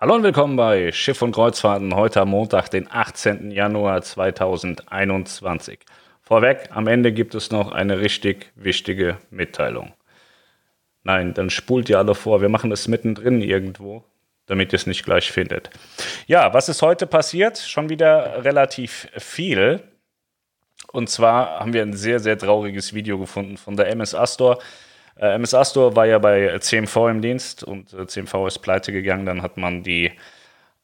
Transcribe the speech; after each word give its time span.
Hallo 0.00 0.14
und 0.14 0.22
willkommen 0.22 0.54
bei 0.54 0.92
Schiff 0.92 1.22
und 1.22 1.32
Kreuzfahrten 1.32 1.92
heute 1.92 2.20
am 2.20 2.28
Montag, 2.28 2.68
den 2.68 2.88
18. 2.88 3.50
Januar 3.50 4.00
2021. 4.00 5.80
Vorweg, 6.22 6.68
am 6.70 6.86
Ende 6.86 7.12
gibt 7.12 7.34
es 7.34 7.50
noch 7.50 7.72
eine 7.72 7.98
richtig 7.98 8.52
wichtige 8.54 9.18
Mitteilung. 9.30 9.92
Nein, 11.02 11.34
dann 11.34 11.50
spult 11.50 11.88
ihr 11.88 11.98
alle 11.98 12.14
vor. 12.14 12.40
Wir 12.40 12.48
machen 12.48 12.70
es 12.70 12.86
mittendrin 12.86 13.42
irgendwo, 13.42 14.04
damit 14.46 14.72
ihr 14.72 14.76
es 14.76 14.86
nicht 14.86 15.04
gleich 15.04 15.32
findet. 15.32 15.68
Ja, 16.28 16.54
was 16.54 16.68
ist 16.68 16.80
heute 16.80 17.08
passiert? 17.08 17.58
Schon 17.58 17.88
wieder 17.88 18.44
relativ 18.44 19.08
viel. 19.16 19.82
Und 20.92 21.10
zwar 21.10 21.58
haben 21.58 21.72
wir 21.72 21.82
ein 21.82 21.94
sehr, 21.94 22.20
sehr 22.20 22.38
trauriges 22.38 22.94
Video 22.94 23.18
gefunden 23.18 23.56
von 23.56 23.76
der 23.76 23.88
MS 23.88 24.14
Astor. 24.14 24.60
Äh, 25.18 25.34
MS 25.34 25.54
Astor 25.54 25.96
war 25.96 26.06
ja 26.06 26.18
bei 26.18 26.58
CMV 26.58 26.96
im 27.08 27.22
Dienst 27.22 27.64
und 27.64 27.92
äh, 27.92 28.06
CMV 28.06 28.46
ist 28.46 28.58
pleite 28.60 28.92
gegangen. 28.92 29.26
Dann 29.26 29.42
hat 29.42 29.56
man 29.56 29.82
die 29.82 30.12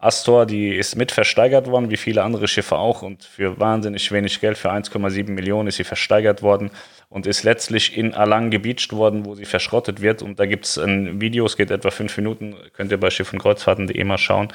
Astor, 0.05 0.45
die 0.45 0.69
ist 0.75 0.97
mit 0.97 1.13
versteigert 1.13 1.67
worden, 1.67 1.91
wie 1.91 1.97
viele 1.97 2.23
andere 2.23 2.47
Schiffe 2.47 2.77
auch. 2.77 3.01
Und 3.01 3.25
für 3.25 3.59
wahnsinnig 3.59 4.13
wenig 4.13 4.39
Geld, 4.39 4.59
für 4.59 4.71
1,7 4.71 5.31
Millionen, 5.31 5.69
ist 5.69 5.77
sie 5.77 5.85
versteigert 5.85 6.43
worden 6.43 6.71
und 7.09 7.27
ist 7.27 7.43
letztlich 7.43 7.97
in 7.97 8.13
Alang 8.13 8.51
gebeacht 8.51 8.93
worden, 8.93 9.25
wo 9.25 9.35
sie 9.35 9.47
verschrottet 9.47 10.03
wird. 10.03 10.21
Und 10.21 10.39
da 10.39 10.47
gibt 10.47 10.67
es 10.67 10.77
ein 10.77 11.21
Video, 11.21 11.47
es 11.47 11.57
geht 11.57 11.71
etwa 11.71 11.91
fünf 11.91 12.17
Minuten, 12.19 12.55
könnt 12.75 12.91
ihr 12.91 13.01
bei 13.01 13.09
Schiff 13.09 13.33
und 13.33 13.39
Kreuzfahrten.de 13.39 14.05
mal 14.05 14.19
schauen. 14.19 14.49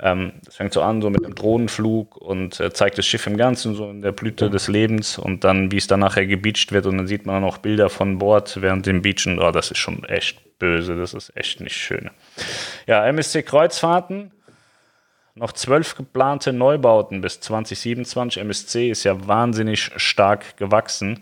Ähm, 0.00 0.34
das 0.44 0.56
fängt 0.56 0.72
so 0.72 0.82
an, 0.82 1.02
so 1.02 1.10
mit 1.10 1.24
einem 1.24 1.34
Drohnenflug 1.34 2.16
und 2.16 2.60
äh, 2.60 2.72
zeigt 2.72 2.96
das 2.96 3.06
Schiff 3.06 3.26
im 3.26 3.36
Ganzen, 3.36 3.74
so 3.74 3.90
in 3.90 4.00
der 4.00 4.12
Blüte 4.12 4.48
des 4.48 4.68
Lebens 4.68 5.18
und 5.18 5.42
dann, 5.42 5.72
wie 5.72 5.78
es 5.78 5.88
dann 5.88 6.00
nachher 6.00 6.26
gebeacht 6.26 6.70
wird. 6.70 6.86
Und 6.86 6.98
dann 6.98 7.06
sieht 7.08 7.26
man 7.26 7.36
dann 7.36 7.44
auch 7.44 7.58
Bilder 7.58 7.90
von 7.90 8.18
Bord 8.18 8.62
während 8.62 8.86
dem 8.86 9.02
Beachen. 9.02 9.40
Oh, 9.40 9.50
das 9.50 9.72
ist 9.72 9.78
schon 9.78 10.04
echt 10.04 10.58
böse, 10.60 10.94
das 10.96 11.14
ist 11.14 11.36
echt 11.36 11.60
nicht 11.60 11.76
schön. 11.76 12.10
Ja, 12.86 13.04
MSC 13.06 13.42
Kreuzfahrten 13.42 14.30
noch 15.34 15.52
zwölf 15.52 15.96
geplante 15.96 16.52
Neubauten 16.52 17.20
bis 17.20 17.40
2027. 17.40 18.40
MSC 18.40 18.90
ist 18.90 19.04
ja 19.04 19.26
wahnsinnig 19.26 19.90
stark 19.96 20.56
gewachsen 20.56 21.20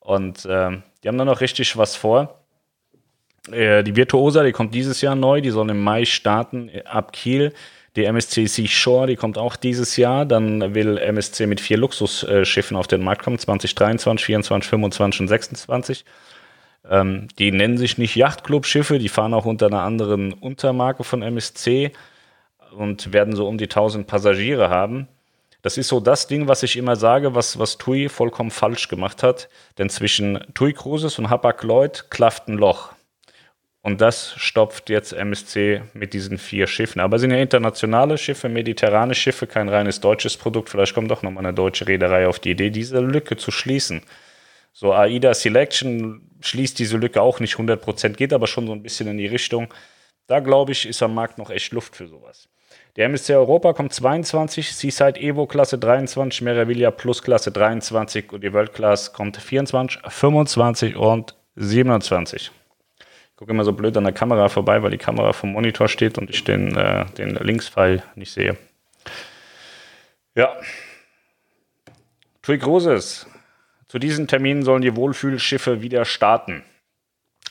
und 0.00 0.44
äh, 0.46 0.70
die 1.02 1.08
haben 1.08 1.18
da 1.18 1.24
noch 1.24 1.40
richtig 1.40 1.76
was 1.76 1.96
vor. 1.96 2.40
Äh, 3.50 3.84
die 3.84 3.96
Virtuosa, 3.96 4.42
die 4.42 4.52
kommt 4.52 4.74
dieses 4.74 5.00
Jahr 5.00 5.14
neu, 5.14 5.40
die 5.40 5.50
soll 5.50 5.70
im 5.70 5.82
Mai 5.82 6.04
starten 6.04 6.68
äh, 6.70 6.82
ab 6.84 7.12
Kiel. 7.12 7.52
Die 7.96 8.04
MSC 8.06 8.46
Seashore, 8.46 9.06
die 9.06 9.16
kommt 9.16 9.38
auch 9.38 9.54
dieses 9.54 9.96
Jahr. 9.96 10.26
Dann 10.26 10.74
will 10.74 10.98
MSC 10.98 11.46
mit 11.46 11.60
vier 11.60 11.76
Luxusschiffen 11.76 12.76
auf 12.76 12.88
den 12.88 13.04
Markt 13.04 13.22
kommen, 13.22 13.38
2023, 13.38 14.24
24, 14.24 14.68
25 14.68 15.20
und 15.20 15.28
26. 15.28 16.04
Ähm, 16.90 17.28
die 17.38 17.52
nennen 17.52 17.78
sich 17.78 17.96
nicht 17.96 18.16
Yachtclub-Schiffe, 18.16 18.98
die 18.98 19.08
fahren 19.08 19.32
auch 19.32 19.44
unter 19.44 19.66
einer 19.66 19.82
anderen 19.82 20.32
Untermarke 20.32 21.04
von 21.04 21.22
MSC 21.22 21.92
und 22.74 23.12
werden 23.12 23.34
so 23.36 23.46
um 23.46 23.58
die 23.58 23.64
1000 23.64 24.06
Passagiere 24.06 24.70
haben. 24.70 25.08
Das 25.62 25.78
ist 25.78 25.88
so 25.88 25.98
das 25.98 26.26
Ding, 26.26 26.46
was 26.46 26.62
ich 26.62 26.76
immer 26.76 26.94
sage, 26.94 27.34
was, 27.34 27.58
was 27.58 27.78
TUI 27.78 28.10
vollkommen 28.10 28.50
falsch 28.50 28.88
gemacht 28.88 29.22
hat. 29.22 29.48
Denn 29.78 29.88
zwischen 29.88 30.44
TUI 30.52 30.74
Cruises 30.74 31.18
und 31.18 31.30
Hapag-Lloyd 31.30 32.10
klafft 32.10 32.48
ein 32.48 32.58
Loch. 32.58 32.92
Und 33.80 34.00
das 34.00 34.34
stopft 34.36 34.88
jetzt 34.88 35.12
MSC 35.12 35.82
mit 35.92 36.14
diesen 36.14 36.38
vier 36.38 36.66
Schiffen. 36.66 37.00
Aber 37.00 37.16
es 37.16 37.20
sind 37.20 37.30
ja 37.30 37.36
internationale 37.36 38.16
Schiffe, 38.16 38.48
mediterrane 38.48 39.14
Schiffe, 39.14 39.46
kein 39.46 39.68
reines 39.68 40.00
deutsches 40.00 40.38
Produkt. 40.38 40.70
Vielleicht 40.70 40.94
kommt 40.94 41.10
doch 41.10 41.22
nochmal 41.22 41.44
eine 41.44 41.54
deutsche 41.54 41.86
Reederei 41.86 42.26
auf 42.26 42.38
die 42.38 42.52
Idee, 42.52 42.70
diese 42.70 43.00
Lücke 43.00 43.36
zu 43.36 43.50
schließen. 43.50 44.02
So 44.72 44.92
AIDA 44.92 45.34
Selection 45.34 46.30
schließt 46.40 46.78
diese 46.78 46.96
Lücke 46.96 47.22
auch 47.22 47.40
nicht 47.40 47.54
100%, 47.56 48.14
geht 48.14 48.32
aber 48.32 48.46
schon 48.46 48.66
so 48.66 48.72
ein 48.72 48.82
bisschen 48.82 49.06
in 49.06 49.18
die 49.18 49.26
Richtung. 49.26 49.72
Da 50.26 50.40
glaube 50.40 50.72
ich, 50.72 50.86
ist 50.86 51.02
am 51.02 51.14
Markt 51.14 51.38
noch 51.38 51.50
echt 51.50 51.72
Luft 51.72 51.94
für 51.94 52.08
sowas. 52.08 52.48
Der 52.96 53.06
MSC 53.06 53.34
Europa 53.34 53.72
kommt 53.72 53.92
22, 53.92 54.72
Seaside 54.72 55.18
Evo 55.20 55.46
Klasse 55.46 55.78
23, 55.78 56.42
Meraviglia 56.42 56.92
Plus 56.92 57.24
Klasse 57.24 57.50
23 57.50 58.32
und 58.32 58.44
die 58.44 58.52
World 58.52 58.72
Class 58.72 59.12
kommt 59.12 59.36
24, 59.36 60.00
25 60.06 60.94
und 60.94 61.34
27. 61.56 62.52
Ich 63.00 63.36
gucke 63.36 63.50
immer 63.50 63.64
so 63.64 63.72
blöd 63.72 63.96
an 63.96 64.04
der 64.04 64.12
Kamera 64.12 64.48
vorbei, 64.48 64.80
weil 64.80 64.92
die 64.92 64.98
Kamera 64.98 65.32
vom 65.32 65.50
Monitor 65.50 65.88
steht 65.88 66.18
und 66.18 66.30
ich 66.30 66.44
den, 66.44 66.76
äh, 66.76 67.04
den 67.18 67.34
Linkspfeil 67.34 68.04
nicht 68.14 68.30
sehe. 68.30 68.56
Ja. 70.36 70.56
Tui 72.42 72.58
Cruises. 72.58 73.26
Zu 73.88 73.98
diesen 73.98 74.28
Terminen 74.28 74.62
sollen 74.62 74.82
die 74.82 74.94
Wohlfühlschiffe 74.94 75.82
wieder 75.82 76.04
starten. 76.04 76.62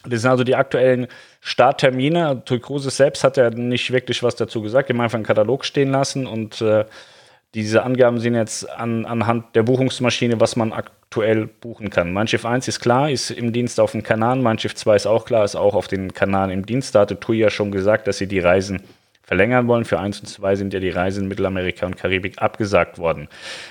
Das 0.07 0.21
sind 0.21 0.31
also 0.31 0.43
die 0.43 0.55
aktuellen 0.55 1.07
Starttermine. 1.41 2.43
Tui 2.45 2.59
Cruises 2.59 2.97
selbst 2.97 3.23
hat 3.23 3.37
ja 3.37 3.49
nicht 3.49 3.91
wirklich 3.91 4.21
was 4.23 4.35
dazu 4.35 4.61
gesagt. 4.61 4.89
Die 4.89 4.93
haben 4.93 5.01
einfach 5.01 5.15
einen 5.15 5.25
Katalog 5.25 5.65
stehen 5.65 5.91
lassen 5.91 6.27
und 6.27 6.61
äh, 6.61 6.85
diese 7.53 7.83
Angaben 7.83 8.19
sind 8.19 8.33
jetzt 8.33 8.69
an, 8.69 9.05
anhand 9.05 9.55
der 9.55 9.63
Buchungsmaschine, 9.63 10.39
was 10.39 10.55
man 10.55 10.73
aktuell 10.73 11.45
buchen 11.45 11.91
kann. 11.91 12.11
Mein 12.11 12.27
Schiff 12.27 12.45
1 12.45 12.67
ist 12.67 12.79
klar, 12.79 13.11
ist 13.11 13.29
im 13.29 13.53
Dienst 13.53 13.79
auf 13.79 13.91
dem 13.91 14.01
Kanal. 14.01 14.37
Mein 14.37 14.57
Schiff 14.57 14.73
2 14.73 14.95
ist 14.95 15.05
auch 15.05 15.25
klar, 15.25 15.45
ist 15.45 15.55
auch 15.55 15.75
auf 15.75 15.87
den 15.87 16.13
Kanal 16.13 16.51
im 16.51 16.65
Dienst. 16.65 16.95
Da 16.95 17.01
hatte 17.01 17.19
TUI 17.19 17.37
ja 17.37 17.49
schon 17.51 17.71
gesagt, 17.71 18.07
dass 18.07 18.17
sie 18.17 18.27
die 18.27 18.39
Reisen 18.39 18.81
verlängern 19.21 19.67
wollen. 19.67 19.85
Für 19.85 19.99
1 19.99 20.21
und 20.21 20.25
2 20.25 20.55
sind 20.55 20.73
ja 20.73 20.79
die 20.79 20.89
Reisen 20.89 21.23
in 21.23 21.29
Mittelamerika 21.29 21.85
und 21.85 21.95
Karibik 21.95 22.41
abgesagt 22.41 22.97
worden. 22.97 23.29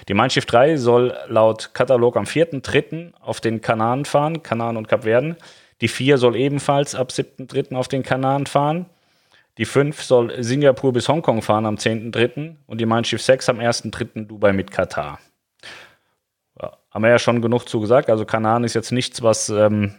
Die 0.09 0.15
Mein 0.15 0.31
Schiff 0.31 0.47
3 0.47 0.77
soll 0.77 1.17
laut 1.27 1.71
Katalog 1.75 2.17
am 2.17 2.25
4.3. 2.25 3.13
auf 3.21 3.41
den 3.41 3.61
Kanaren 3.61 4.05
fahren, 4.05 4.45
Kanaren 4.45 4.77
und 4.77 4.87
Kapverden. 4.87 5.37
Die 5.83 5.89
4 5.89 6.17
soll 6.17 6.37
ebenfalls 6.37 6.95
ab 6.95 7.11
7.3. 7.11 7.75
auf 7.75 7.89
den 7.89 8.05
Kanaren 8.05 8.47
fahren. 8.47 8.87
Die 9.59 9.65
5 9.65 10.01
soll 10.01 10.43
Singapur 10.43 10.93
bis 10.93 11.09
Hongkong 11.09 11.43
fahren 11.43 11.67
am 11.67 11.75
10.3. 11.75 12.55
und 12.67 12.81
die 12.81 12.87
Mein 12.87 13.05
Schiff 13.05 13.21
6 13.21 13.49
am 13.49 13.59
1.3. 13.59 14.27
Dubai 14.27 14.53
mit 14.53 14.71
Katar. 14.71 15.19
Ja, 16.61 16.79
haben 16.93 17.03
wir 17.03 17.11
ja 17.11 17.19
schon 17.19 17.43
genug 17.43 17.69
zu 17.69 17.81
gesagt. 17.81 18.11
Also 18.11 18.25
Kanaren 18.25 18.63
ist 18.63 18.75
jetzt 18.75 18.93
nichts, 18.93 19.23
was 19.23 19.49
ähm, 19.49 19.97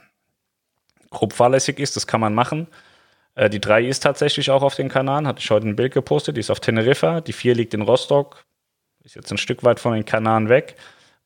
grob 1.09 1.33
fahrlässig 1.33 1.79
ist. 1.79 1.97
Das 1.97 2.07
kann 2.07 2.21
man 2.21 2.33
machen. 2.33 2.67
Äh, 3.35 3.49
die 3.49 3.59
3 3.59 3.83
ist 3.83 3.99
tatsächlich 3.99 4.51
auch 4.51 4.63
auf 4.63 4.75
den 4.75 4.87
Kanaren. 4.87 5.27
Hatte 5.27 5.41
ich 5.41 5.51
heute 5.51 5.67
ein 5.67 5.75
Bild 5.75 5.93
gepostet. 5.93 6.37
Die 6.37 6.39
ist 6.39 6.49
auf 6.49 6.61
Teneriffa. 6.61 7.19
Die 7.19 7.33
4 7.33 7.55
liegt 7.55 7.73
in 7.73 7.81
Rostock. 7.81 8.45
Ist 9.03 9.15
jetzt 9.15 9.31
ein 9.31 9.37
Stück 9.37 9.65
weit 9.65 9.81
von 9.81 9.93
den 9.93 10.05
Kanaren 10.05 10.47
weg. 10.47 10.77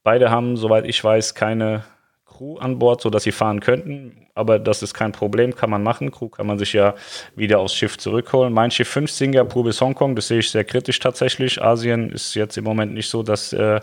Beide 0.02 0.32
haben, 0.32 0.58
soweit 0.58 0.86
ich 0.86 1.04
weiß, 1.04 1.36
keine 1.36 1.84
Crew 2.38 2.58
an 2.58 2.78
Bord, 2.80 3.02
sodass 3.02 3.24
sie 3.24 3.32
fahren 3.32 3.60
könnten. 3.60 4.28
Aber 4.36 4.60
das 4.60 4.84
ist 4.84 4.94
kein 4.94 5.12
Problem, 5.12 5.56
kann 5.56 5.70
man 5.70 5.82
machen. 5.82 6.12
Crew 6.12 6.30
kann 6.30 6.46
man 6.46 6.60
sich 6.60 6.74
ja 6.74 6.94
wieder 7.36 7.60
aufs 7.60 7.74
Schiff 7.74 7.98
zurückholen. 7.98 8.54
Mein 8.54 8.72
Schiff 8.72 8.90
5 8.90 9.10
Singapur 9.10 9.64
bis 9.64 9.82
Hongkong, 9.82 10.16
das 10.16 10.28
sehe 10.28 10.40
ich 10.40 10.52
sehr 10.52 10.64
kritisch 10.64 11.00
tatsächlich. 11.00 11.62
Asien 11.62 12.12
ist 12.12 12.36
jetzt 12.36 12.58
im 12.58 12.64
Moment 12.64 12.94
nicht 12.94 13.10
so, 13.10 13.24
dass, 13.24 13.54
äh, 13.54 13.82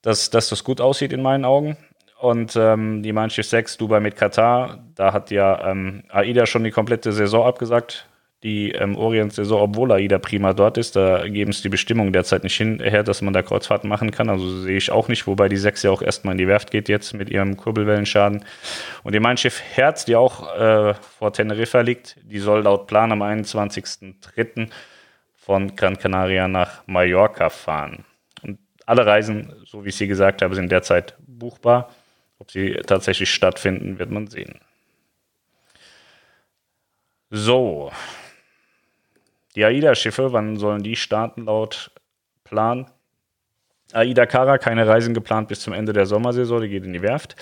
dass, 0.00 0.30
dass 0.30 0.48
das 0.48 0.64
gut 0.64 0.80
aussieht 0.80 1.12
in 1.12 1.22
meinen 1.22 1.44
Augen. 1.44 1.76
Und 2.20 2.56
ähm, 2.56 3.02
die 3.02 3.12
Mein 3.12 3.30
Schiff 3.30 3.48
6 3.48 3.78
Dubai 3.78 4.00
mit 4.00 4.16
Katar, 4.16 4.78
da 4.94 5.12
hat 5.12 5.30
ja 5.30 5.70
ähm, 5.70 6.04
AIDA 6.08 6.46
schon 6.46 6.64
die 6.64 6.70
komplette 6.70 7.12
Saison 7.12 7.46
abgesagt 7.46 8.06
die 8.42 8.72
ähm, 8.72 8.96
Orient-Saison, 8.96 9.60
obwohl 9.60 9.92
AIDA 9.92 10.18
prima 10.18 10.52
dort 10.52 10.76
ist. 10.76 10.96
Da 10.96 11.28
geben 11.28 11.52
es 11.52 11.62
die 11.62 11.68
Bestimmungen 11.68 12.12
derzeit 12.12 12.42
nicht 12.42 12.56
hinher, 12.56 13.04
dass 13.04 13.22
man 13.22 13.32
da 13.32 13.42
Kreuzfahrten 13.42 13.88
machen 13.88 14.10
kann. 14.10 14.28
Also 14.28 14.60
sehe 14.62 14.76
ich 14.76 14.90
auch 14.90 15.08
nicht, 15.08 15.26
wobei 15.28 15.48
die 15.48 15.56
6 15.56 15.84
ja 15.84 15.90
auch 15.90 16.02
erstmal 16.02 16.32
in 16.32 16.38
die 16.38 16.48
Werft 16.48 16.72
geht 16.72 16.88
jetzt 16.88 17.14
mit 17.14 17.30
ihrem 17.30 17.56
Kurbelwellenschaden. 17.56 18.44
Und 19.04 19.14
die 19.14 19.20
Mein 19.20 19.36
Schiff 19.36 19.62
Herz, 19.74 20.04
die 20.04 20.16
auch 20.16 20.56
äh, 20.56 20.94
vor 20.94 21.32
Teneriffa 21.32 21.80
liegt, 21.82 22.16
die 22.22 22.40
soll 22.40 22.62
laut 22.62 22.88
Plan 22.88 23.12
am 23.12 23.22
21.03. 23.22 24.68
von 25.36 25.76
Gran 25.76 25.96
Canaria 25.98 26.48
nach 26.48 26.82
Mallorca 26.86 27.48
fahren. 27.48 28.04
Und 28.42 28.58
alle 28.86 29.06
Reisen, 29.06 29.52
so 29.64 29.84
wie 29.84 29.90
ich 29.90 29.96
sie 29.96 30.08
gesagt 30.08 30.42
habe, 30.42 30.56
sind 30.56 30.72
derzeit 30.72 31.14
buchbar. 31.20 31.90
Ob 32.40 32.50
sie 32.50 32.72
tatsächlich 32.84 33.30
stattfinden, 33.30 34.00
wird 34.00 34.10
man 34.10 34.26
sehen. 34.26 34.58
So, 37.30 37.92
die 39.56 39.64
AIDA-Schiffe, 39.64 40.32
wann 40.32 40.56
sollen 40.56 40.82
die 40.82 40.96
starten 40.96 41.44
laut 41.44 41.90
Plan? 42.44 42.86
AIDA 43.92 44.26
Cara, 44.26 44.58
keine 44.58 44.86
Reisen 44.86 45.14
geplant 45.14 45.48
bis 45.48 45.60
zum 45.60 45.72
Ende 45.72 45.92
der 45.92 46.06
Sommersaison, 46.06 46.62
die 46.62 46.68
geht 46.68 46.84
in 46.84 46.92
die 46.92 47.02
Werft. 47.02 47.36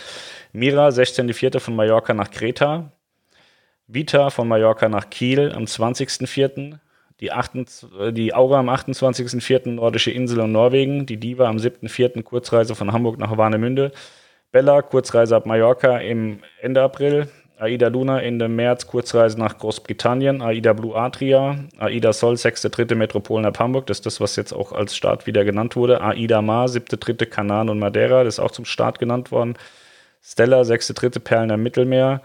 Mira, 0.52 0.88
16.04. 0.88 1.60
von 1.60 1.76
Mallorca 1.76 2.12
nach 2.12 2.30
Kreta. 2.30 2.92
Vita 3.86 4.30
von 4.30 4.48
Mallorca 4.48 4.88
nach 4.88 5.10
Kiel 5.10 5.52
am 5.52 5.64
20.04. 5.64 6.78
Die, 7.20 8.12
die 8.12 8.34
Aura 8.34 8.58
am 8.58 8.68
28.04. 8.70 9.68
Nordische 9.70 10.10
Insel 10.10 10.40
und 10.40 10.52
Norwegen. 10.52 11.06
Die 11.06 11.18
Diva 11.18 11.48
am 11.48 11.56
7.04. 11.56 12.22
Kurzreise 12.22 12.74
von 12.74 12.92
Hamburg 12.92 13.18
nach 13.18 13.36
Warnemünde. 13.36 13.92
Bella, 14.52 14.82
Kurzreise 14.82 15.36
ab 15.36 15.46
Mallorca 15.46 15.98
im 15.98 16.40
Ende 16.60 16.82
April. 16.82 17.28
AIDA 17.60 17.88
Luna 17.88 18.22
Ende 18.22 18.48
März 18.48 18.86
Kurzreise 18.86 19.38
nach 19.38 19.58
Großbritannien, 19.58 20.40
AIDA 20.40 20.72
Blue 20.72 20.96
Adria, 20.96 21.64
AIDA 21.78 22.12
Sol, 22.12 22.36
sechste, 22.36 22.70
dritte 22.70 22.94
Metropolen 22.94 23.44
ab 23.44 23.58
Hamburg, 23.58 23.86
das 23.86 23.98
ist 23.98 24.06
das, 24.06 24.20
was 24.20 24.36
jetzt 24.36 24.52
auch 24.52 24.72
als 24.72 24.96
Start 24.96 25.26
wieder 25.26 25.44
genannt 25.44 25.76
wurde, 25.76 26.00
AIDA 26.00 26.40
Mar, 26.42 26.68
siebte, 26.68 26.96
dritte 26.96 27.26
Kanaren 27.26 27.68
und 27.68 27.78
Madeira, 27.78 28.24
das 28.24 28.34
ist 28.34 28.40
auch 28.40 28.50
zum 28.50 28.64
Start 28.64 28.98
genannt 28.98 29.30
worden, 29.30 29.54
Stella, 30.22 30.64
sechste, 30.64 30.94
dritte 30.94 31.20
Perlen 31.20 31.50
am 31.50 31.62
Mittelmeer, 31.62 32.22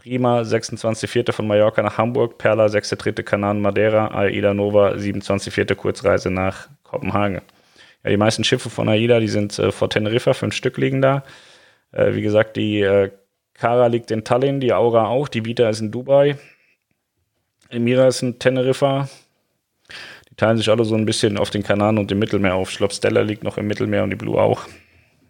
Prima 0.00 0.40
26.04. 0.40 1.32
von 1.32 1.46
Mallorca 1.46 1.82
nach 1.82 1.98
Hamburg, 1.98 2.38
Perla 2.38 2.66
6.3. 2.66 3.22
Kanan 3.22 3.60
Madeira, 3.60 4.08
AIDA 4.14 4.54
Nova 4.54 4.92
27.04. 4.92 5.74
Kurzreise 5.74 6.30
nach 6.30 6.68
Kopenhagen. 6.84 7.42
Ja, 8.02 8.08
die 8.08 8.16
meisten 8.16 8.42
Schiffe 8.42 8.70
von 8.70 8.88
AIDA, 8.88 9.20
die 9.20 9.28
sind 9.28 9.58
äh, 9.58 9.70
vor 9.70 9.90
Teneriffa, 9.90 10.32
fünf 10.32 10.54
Stück 10.54 10.78
liegen 10.78 11.02
da. 11.02 11.22
Äh, 11.92 12.14
wie 12.14 12.22
gesagt, 12.22 12.56
die 12.56 12.80
äh, 12.80 13.10
Kara 13.60 13.88
liegt 13.88 14.10
in 14.10 14.24
Tallinn, 14.24 14.58
die 14.58 14.72
Aura 14.72 15.06
auch, 15.06 15.28
die 15.28 15.44
Vita 15.44 15.68
ist 15.68 15.80
in 15.80 15.90
Dubai, 15.90 16.38
Emira 17.68 18.08
ist 18.08 18.22
in 18.22 18.38
Teneriffa. 18.38 19.06
Die 20.30 20.34
teilen 20.34 20.56
sich 20.56 20.70
alle 20.70 20.84
so 20.86 20.94
ein 20.94 21.04
bisschen 21.04 21.36
auf 21.36 21.50
den 21.50 21.62
Kanaren 21.62 21.98
und 21.98 22.10
dem 22.10 22.18
Mittelmeer 22.18 22.54
auf. 22.54 22.70
Ich 22.70 22.78
glaube, 22.78 22.94
Stella 22.94 23.20
liegt 23.20 23.44
noch 23.44 23.58
im 23.58 23.66
Mittelmeer 23.66 24.02
und 24.02 24.10
die 24.10 24.16
Blue 24.16 24.40
auch. 24.40 24.62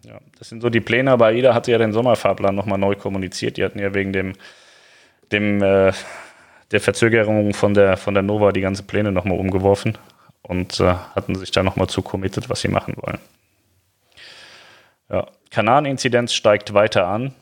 Ja, 0.05 0.17
das 0.39 0.47
sind 0.47 0.61
so 0.61 0.69
die 0.69 0.79
Pläne, 0.79 1.11
aber 1.11 1.25
AIDA 1.25 1.53
hatte 1.53 1.71
ja 1.71 1.77
den 1.77 1.91
Sommerfahrplan 1.91 2.55
nochmal 2.55 2.77
neu 2.77 2.95
kommuniziert. 2.95 3.57
Die 3.57 3.65
hatten 3.65 3.79
ja 3.79 3.93
wegen 3.93 4.13
dem, 4.13 4.33
dem 5.33 5.61
äh, 5.61 5.91
der 6.71 6.79
Verzögerung 6.79 7.53
von 7.53 7.73
der, 7.73 7.97
von 7.97 8.13
der 8.13 8.23
Nova 8.23 8.53
die 8.53 8.61
ganzen 8.61 8.87
Pläne 8.87 9.11
nochmal 9.11 9.37
umgeworfen 9.37 9.97
und 10.41 10.79
äh, 10.79 10.93
hatten 11.15 11.35
sich 11.35 11.51
da 11.51 11.63
nochmal 11.63 11.87
zu 11.87 12.01
committed, 12.01 12.49
was 12.49 12.61
sie 12.61 12.69
machen 12.69 12.95
wollen. 12.95 13.19
Ja, 15.09 15.27
Kanaren-Inzidenz 15.49 16.33
steigt 16.33 16.73
weiter 16.73 17.07
an. 17.07 17.33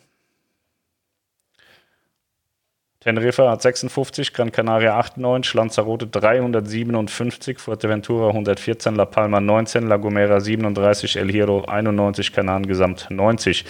Teneriffa 3.00 3.50
hat 3.50 3.62
56, 3.62 4.34
Gran 4.34 4.52
Canaria 4.52 4.98
98, 4.98 5.54
Lanzarote 5.54 6.06
357, 6.06 7.58
Fuerteventura 7.58 8.28
114, 8.28 8.94
La 8.96 9.06
Palma 9.06 9.40
19, 9.40 9.88
La 9.88 9.96
Gomera 9.96 10.42
37, 10.42 11.16
El 11.16 11.32
Hierro 11.32 11.64
91, 11.64 12.34
Kanaren 12.34 12.66
gesamt 12.66 13.08
90. 13.10 13.64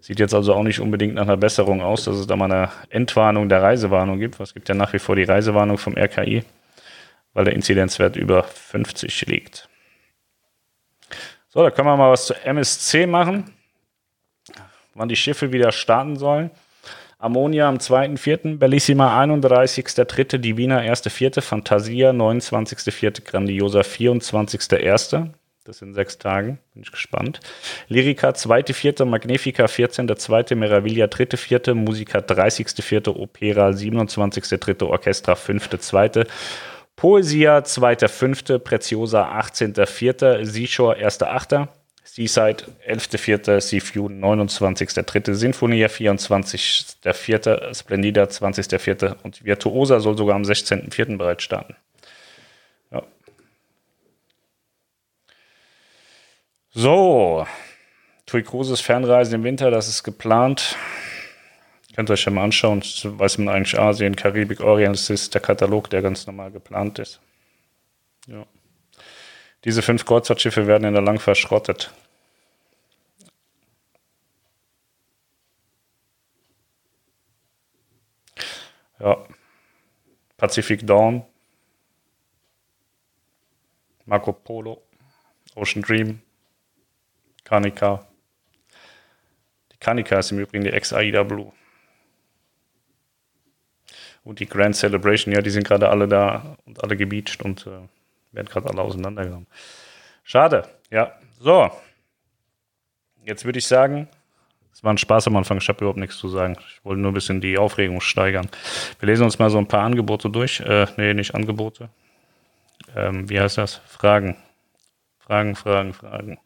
Sieht 0.00 0.20
jetzt 0.20 0.32
also 0.32 0.54
auch 0.54 0.62
nicht 0.62 0.78
unbedingt 0.78 1.14
nach 1.14 1.22
einer 1.22 1.36
Besserung 1.36 1.82
aus, 1.82 2.04
dass 2.04 2.18
es 2.18 2.28
da 2.28 2.36
mal 2.36 2.52
eine 2.52 2.70
Entwarnung 2.88 3.48
der 3.48 3.62
Reisewarnung 3.62 4.20
gibt. 4.20 4.38
Es 4.38 4.54
gibt 4.54 4.68
ja 4.68 4.76
nach 4.76 4.92
wie 4.92 5.00
vor 5.00 5.16
die 5.16 5.24
Reisewarnung 5.24 5.76
vom 5.76 5.96
RKI, 5.98 6.44
weil 7.32 7.44
der 7.46 7.54
Inzidenzwert 7.54 8.14
über 8.14 8.44
50 8.44 9.26
liegt. 9.26 9.68
So, 11.48 11.64
da 11.64 11.72
können 11.72 11.88
wir 11.88 11.96
mal 11.96 12.12
was 12.12 12.26
zu 12.26 12.34
MSC 12.34 13.08
machen, 13.08 13.52
wann 14.94 15.08
die 15.08 15.16
Schiffe 15.16 15.50
wieder 15.50 15.72
starten 15.72 16.14
sollen. 16.14 16.52
Ammonia 17.20 17.66
am 17.66 17.78
2.4., 17.78 18.58
Bellissima 18.58 19.20
31.3., 19.20 20.38
Divina 20.38 20.78
1.4., 20.80 21.40
Fantasia 21.40 22.10
29.4., 22.10 23.24
Grandiosa 23.24 23.80
24.1., 23.80 25.30
das 25.64 25.78
sind 25.78 25.94
sechs 25.94 26.16
Tagen, 26.16 26.58
bin 26.72 26.82
ich 26.82 26.92
gespannt. 26.92 27.40
Lyrica 27.88 28.30
2.4., 28.30 29.04
Magnifica 29.04 29.64
14.2., 29.64 30.54
Meraviglia 30.54 31.06
3.4., 31.06 31.74
Musica 31.74 32.20
30.4., 32.20 33.08
Opera 33.10 33.70
27.3., 33.70 34.84
Orchestra 34.84 35.34
5.2., 35.34 36.24
Poesia 36.94 37.58
2.5., 37.58 38.60
Preziosa 38.60 39.38
18.4., 39.40 40.44
Seashore 40.44 41.04
1.8., 41.04 41.66
Seaside 42.10 42.64
11.4., 42.88 43.60
Seaview 43.60 44.06
29.3., 44.06 45.34
Sinfonia 45.34 45.88
24.4., 45.88 47.74
Splendida 47.74 48.24
20.4. 48.24 49.16
und 49.22 49.44
Virtuosa 49.44 50.00
soll 50.00 50.16
sogar 50.16 50.34
am 50.34 50.42
16.4. 50.42 51.18
bereits 51.18 51.42
starten. 51.44 51.76
Ja. 52.90 53.02
So, 56.70 57.46
Tui 58.24 58.42
Cruises 58.42 58.80
Fernreisen 58.80 59.34
im 59.34 59.44
Winter, 59.44 59.70
das 59.70 59.88
ist 59.88 60.02
geplant. 60.02 60.76
Könnt 61.94 62.08
ihr 62.08 62.14
euch 62.14 62.24
ja 62.24 62.32
mal 62.32 62.44
anschauen. 62.44 62.82
Weiß 63.04 63.36
man 63.36 63.54
eigentlich 63.54 63.78
Asien, 63.78 64.16
Karibik, 64.16 64.60
Orient, 64.60 64.96
das 64.96 65.10
ist 65.10 65.34
der 65.34 65.42
Katalog, 65.42 65.90
der 65.90 66.00
ganz 66.00 66.26
normal 66.26 66.50
geplant 66.52 66.98
ist. 67.00 67.20
Ja. 68.26 68.46
Diese 69.64 69.82
fünf 69.82 70.04
Kreuzfahrtschiffe 70.04 70.66
werden 70.66 70.84
in 70.84 70.94
der 70.94 71.02
Lang 71.02 71.18
verschrottet. 71.18 71.92
Ja. 79.00 79.26
Pacific 80.36 80.86
Dawn. 80.86 81.24
Marco 84.06 84.32
Polo. 84.32 84.82
Ocean 85.54 85.82
Dream. 85.82 86.22
Kanika. 87.44 88.06
Die 89.72 89.76
Kanika 89.78 90.18
ist 90.18 90.30
im 90.32 90.38
Übrigen 90.38 90.64
die 90.64 90.70
Ex-AIDA 90.72 91.22
Blue. 91.24 91.52
Und 94.24 94.40
die 94.40 94.46
Grand 94.46 94.76
Celebration, 94.76 95.32
ja, 95.34 95.40
die 95.40 95.50
sind 95.50 95.66
gerade 95.66 95.88
alle 95.88 96.06
da 96.06 96.56
und 96.66 96.82
alle 96.82 96.96
gebeacht 96.96 97.42
und 97.42 97.66
äh, 97.66 97.88
werden 98.32 98.48
gerade 98.48 98.68
alle 98.68 98.82
auseinandergenommen. 98.82 99.46
Schade, 100.22 100.68
ja. 100.90 101.12
So. 101.40 101.70
Jetzt 103.24 103.44
würde 103.44 103.58
ich 103.58 103.66
sagen, 103.66 104.08
es 104.78 104.84
war 104.84 104.92
ein 104.92 104.98
Spaß 104.98 105.26
am 105.26 105.36
Anfang, 105.36 105.58
ich 105.58 105.68
habe 105.68 105.80
überhaupt 105.80 105.98
nichts 105.98 106.18
zu 106.18 106.28
sagen. 106.28 106.56
Ich 106.60 106.84
wollte 106.84 107.00
nur 107.00 107.10
ein 107.10 107.14
bisschen 107.14 107.40
die 107.40 107.58
Aufregung 107.58 108.00
steigern. 108.00 108.48
Wir 109.00 109.08
lesen 109.08 109.24
uns 109.24 109.38
mal 109.40 109.50
so 109.50 109.58
ein 109.58 109.66
paar 109.66 109.82
Angebote 109.82 110.30
durch. 110.30 110.60
Äh, 110.60 110.86
nee, 110.96 111.14
nicht 111.14 111.34
Angebote. 111.34 111.88
Ähm, 112.94 113.28
wie 113.28 113.40
heißt 113.40 113.58
das? 113.58 113.80
Fragen. 113.86 114.36
Fragen, 115.18 115.56
Fragen, 115.56 115.92
Fragen. 115.94 116.38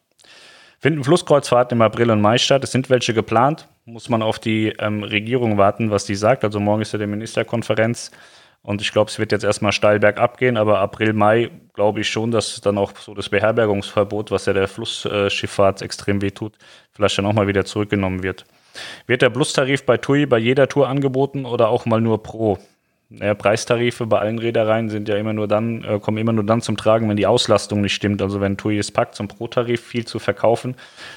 Finden 0.79 1.05
Flusskreuzfahrten 1.05 1.77
im 1.77 1.83
April 1.83 2.11
und 2.11 2.21
Mai 2.23 2.39
statt? 2.39 2.65
Es 2.65 2.73
sind 2.73 2.89
welche 2.89 3.13
geplant. 3.15 3.69
Muss 3.85 4.09
man 4.09 4.23
auf 4.23 4.39
die 4.39 4.69
ähm, 4.79 5.03
Regierung 5.03 5.59
warten, 5.59 5.91
was 5.91 6.07
die 6.07 6.15
sagt. 6.15 6.43
Also 6.43 6.59
morgen 6.59 6.81
ist 6.83 6.93
ja 6.93 6.99
die 6.99 7.07
Ministerkonferenz. 7.07 8.13
Und 8.63 8.81
ich 8.81 8.93
glaube, 8.93 9.11
es 9.11 9.19
wird 9.19 9.33
jetzt 9.33 9.43
erstmal 9.43 9.73
steil 9.73 9.99
bergab 9.99 10.39
gehen, 10.39 10.57
aber 10.57 10.79
April, 10.79 11.13
Mai 11.15 11.51
glaube 11.75 12.01
ich 12.01 12.09
schon, 12.09 12.31
dass 12.31 12.61
dann 12.61 12.79
auch 12.79 12.93
so 12.97 13.13
das 13.13 13.29
Beherbergungsverbot, 13.29 14.31
was 14.31 14.47
ja 14.47 14.53
der 14.53 14.69
Flussschifffahrt 14.69 15.83
extrem 15.83 16.23
wehtut, 16.23 16.55
vielleicht 16.93 17.19
dann 17.19 17.27
auch 17.27 17.33
mal 17.33 17.49
wieder 17.49 17.65
zurückgenommen 17.65 18.23
wird. 18.23 18.45
Wird 19.07 19.23
der 19.23 19.31
Plustarif 19.31 19.85
bei 19.85 19.97
TUI 19.97 20.27
bei 20.27 20.39
jeder 20.39 20.69
Tour 20.69 20.89
angeboten 20.89 21.45
oder 21.45 21.69
auch 21.69 21.87
mal 21.87 22.01
nur 22.01 22.23
pro? 22.23 22.59
Ja, 23.11 23.35
Preistarife 23.35 24.07
bei 24.07 24.21
allen 24.21 24.39
Reedereien 24.39 24.89
sind 24.89 25.09
ja 25.09 25.17
immer 25.17 25.35
nur 25.35 25.47
dann, 25.47 25.85
äh, 25.85 25.99
kommen 25.99 26.17
immer 26.17 26.33
nur 26.33 26.45
dann 26.45 26.63
zum 26.63 26.79
Tragen, 26.79 27.09
wenn 27.11 27.17
die 27.17 27.27
Auslastung 27.27 27.83
nicht 27.83 27.95
stimmt. 27.95 28.23
Also 28.23 28.41
wenn 28.41 28.57
TUI 28.57 28.79
es 28.79 28.91
packt, 28.91 29.17
zum 29.17 29.29
Pro-Tarif 29.29 29.83
viel 29.83 30.07
zu 30.07 30.19
verkaufen, 30.19 30.77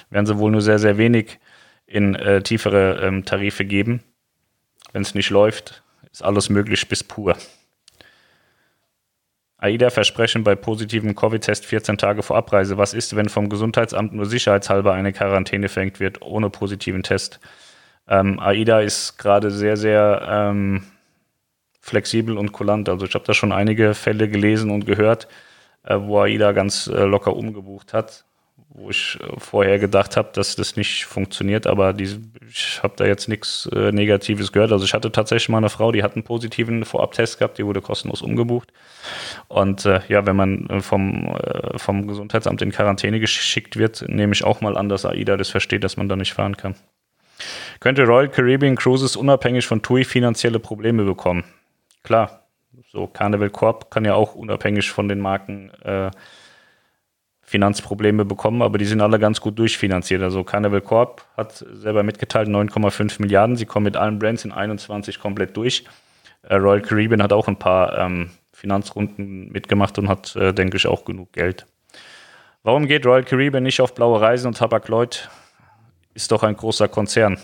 werden 0.10 0.26
sie 0.26 0.38
wohl 0.38 0.52
nur 0.52 0.62
sehr, 0.62 0.80
sehr 0.80 0.98
wenig 0.98 1.40
in 1.86 2.16
äh, 2.16 2.42
tiefere 2.42 3.00
ähm, 3.02 3.24
Tarife 3.24 3.64
geben. 3.64 4.04
Wenn 4.92 5.04
es 5.04 5.16
nicht 5.16 5.30
läuft, 5.30 5.85
ist 6.16 6.24
alles 6.24 6.50
möglich 6.50 6.88
bis 6.88 7.04
pur. 7.04 7.36
AIDA-Versprechen 9.58 10.46
bei 10.46 10.56
positivem 10.56 11.14
Covid-Test 11.14 11.66
14 11.66 11.98
Tage 11.98 12.24
vor 12.24 12.38
Abreise. 12.38 12.78
Was 12.78 12.94
ist, 12.94 13.18
wenn 13.18 13.28
vom 13.28 13.50
Gesundheitsamt 13.50 14.14
nur 14.14 14.26
sicherheitshalber 14.26 14.94
eine 14.94 15.12
Quarantäne 15.12 15.68
verhängt 15.68 16.00
wird, 16.00 16.22
ohne 16.22 16.50
positiven 16.50 17.04
Test? 17.04 17.42
Ähm, 18.08 18.40
AIDA 18.40 18.80
ist 18.80 19.18
gerade 19.18 19.52
sehr, 19.52 19.76
sehr 19.76 20.26
ähm, 20.26 20.84
flexibel 21.82 22.38
und 22.38 22.54
kulant. 22.54 22.88
Also 22.88 23.06
ich 23.06 23.14
habe 23.14 23.26
da 23.26 23.34
schon 23.34 23.52
einige 23.52 23.94
Fälle 23.94 24.30
gelesen 24.30 24.72
und 24.72 24.86
gehört, 24.86 25.28
äh, 25.84 25.98
wo 26.00 26.22
AIDA 26.22 26.54
ganz 26.54 26.88
äh, 26.88 27.04
locker 27.04 27.36
umgebucht 27.36 27.92
hat 27.92 28.24
wo 28.78 28.90
ich 28.90 29.18
äh, 29.22 29.40
vorher 29.40 29.80
gedacht 29.80 30.18
habe, 30.18 30.30
dass 30.34 30.56
das 30.56 30.76
nicht 30.76 31.06
funktioniert, 31.06 31.66
aber 31.66 31.94
die, 31.94 32.20
ich 32.50 32.82
habe 32.84 32.94
da 32.98 33.06
jetzt 33.06 33.28
nichts 33.30 33.70
äh, 33.74 33.92
Negatives 33.92 34.52
gehört. 34.52 34.72
Also 34.72 34.86
ich 34.86 34.94
hatte 34.94 35.12
tatsächlich 35.12 35.50
mal 35.50 35.60
eine 35.60 35.70
Frau, 35.70 35.92
die 35.92 36.04
hat 36.04 36.16
einen 36.16 36.24
positiven 36.24 36.84
Vorabtest 36.84 37.40
gehabt, 37.40 37.58
die 37.58 37.66
wurde 37.66 37.82
kostenlos 37.82 38.22
umgebucht. 38.22 38.74
Und 39.48 39.86
äh, 39.86 40.02
ja, 40.10 40.26
wenn 40.26 40.36
man 40.36 40.68
äh, 40.68 40.82
vom, 40.82 41.36
äh, 41.36 41.78
vom 41.78 42.08
Gesundheitsamt 42.08 42.62
in 42.62 42.72
Quarantäne 42.72 43.20
geschickt 43.20 43.78
wird, 43.78 44.06
nehme 44.08 44.34
ich 44.34 44.44
auch 44.44 44.62
mal 44.62 44.78
an, 44.78 44.90
dass 44.90 45.06
AIDA 45.06 45.38
das 45.38 45.50
versteht, 45.50 45.84
dass 45.84 45.98
man 45.98 46.10
da 46.10 46.16
nicht 46.16 46.34
fahren 46.34 46.58
kann. 46.58 46.76
Könnte 47.80 48.04
Royal 48.06 48.30
Caribbean 48.30 48.76
Cruises 48.76 49.16
unabhängig 49.16 49.66
von 49.68 49.82
TUI 49.82 50.04
finanzielle 50.04 50.60
Probleme 50.60 51.04
bekommen? 51.04 51.44
Klar, 52.04 52.48
so 52.92 53.08
Carnival 53.08 53.50
Corp 53.50 53.90
kann 53.92 54.06
ja 54.06 54.16
auch 54.16 54.36
unabhängig 54.36 54.92
von 54.92 55.08
den 55.08 55.20
Marken 55.20 55.72
äh, 55.84 56.12
Finanzprobleme 57.46 58.26
bekommen, 58.26 58.64
aber 58.64 58.80
die 58.80 58.86
sind 58.86 59.02
alle 59.02 59.20
ganz 59.20 59.40
gut 59.40 59.58
durchfinanziert. 59.60 60.22
Also 60.24 60.44
Carnival 60.44 60.82
Corp 60.82 61.26
hat 61.38 61.64
selber 61.74 62.02
mitgeteilt 62.02 62.50
9,5 62.50 63.22
Milliarden. 63.22 63.56
Sie 63.56 63.66
kommen 63.66 63.84
mit 63.84 63.96
allen 63.96 64.18
Brands 64.18 64.46
in 64.46 64.52
21 64.52 65.20
komplett 65.20 65.56
durch. 65.56 65.86
Äh, 66.42 66.56
Royal 66.56 66.82
Caribbean 66.82 67.22
hat 67.22 67.32
auch 67.32 67.48
ein 67.48 67.60
paar 67.60 67.98
ähm, 68.00 68.32
Finanzrunden 68.52 69.52
mitgemacht 69.52 69.98
und 70.00 70.10
hat, 70.10 70.36
äh, 70.36 70.54
denke 70.54 70.78
ich, 70.78 70.88
auch 70.88 71.06
genug 71.06 71.34
Geld. 71.34 71.68
Warum 72.64 72.88
geht 72.88 73.06
Royal 73.06 73.24
Caribbean 73.24 73.64
nicht 73.64 73.80
auf 73.80 73.94
blaue 73.94 74.20
Reisen 74.20 74.48
und 74.48 74.58
Tabak 74.58 74.88
Lloyd? 74.88 75.30
Ist 76.16 76.32
doch 76.32 76.42
ein 76.42 76.56
großer 76.56 76.88
Konzern. 76.88 77.38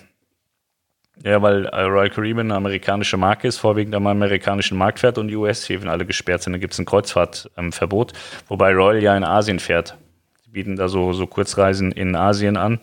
Ja, 1.23 1.41
weil 1.41 1.65
äh, 1.65 1.81
Royal 1.81 2.09
Caribbean 2.09 2.47
eine 2.47 2.55
amerikanische 2.55 3.17
Marke 3.17 3.47
ist, 3.47 3.57
vorwiegend 3.57 3.93
am 3.93 4.07
amerikanischen 4.07 4.77
Markt 4.77 4.99
fährt 4.99 5.17
und 5.17 5.27
die 5.27 5.35
US-Häfen 5.35 5.87
alle 5.87 6.05
gesperrt 6.05 6.41
sind. 6.41 6.53
Da 6.53 6.59
gibt 6.59 6.73
es 6.73 6.79
ein 6.79 6.85
Kreuzfahrtverbot, 6.85 8.13
wobei 8.47 8.73
Royal 8.73 9.03
ja 9.03 9.15
in 9.15 9.23
Asien 9.23 9.59
fährt. 9.59 9.95
Sie 10.43 10.51
bieten 10.51 10.75
da 10.75 10.87
so, 10.87 11.13
so 11.13 11.27
Kurzreisen 11.27 11.91
in 11.91 12.15
Asien 12.15 12.57
an, 12.57 12.79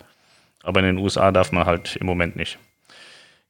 aber 0.63 0.81
in 0.81 0.87
den 0.87 0.99
USA 0.99 1.33
darf 1.33 1.51
man 1.51 1.67
halt 1.67 1.97
im 1.97 2.07
Moment 2.07 2.37
nicht. 2.37 2.59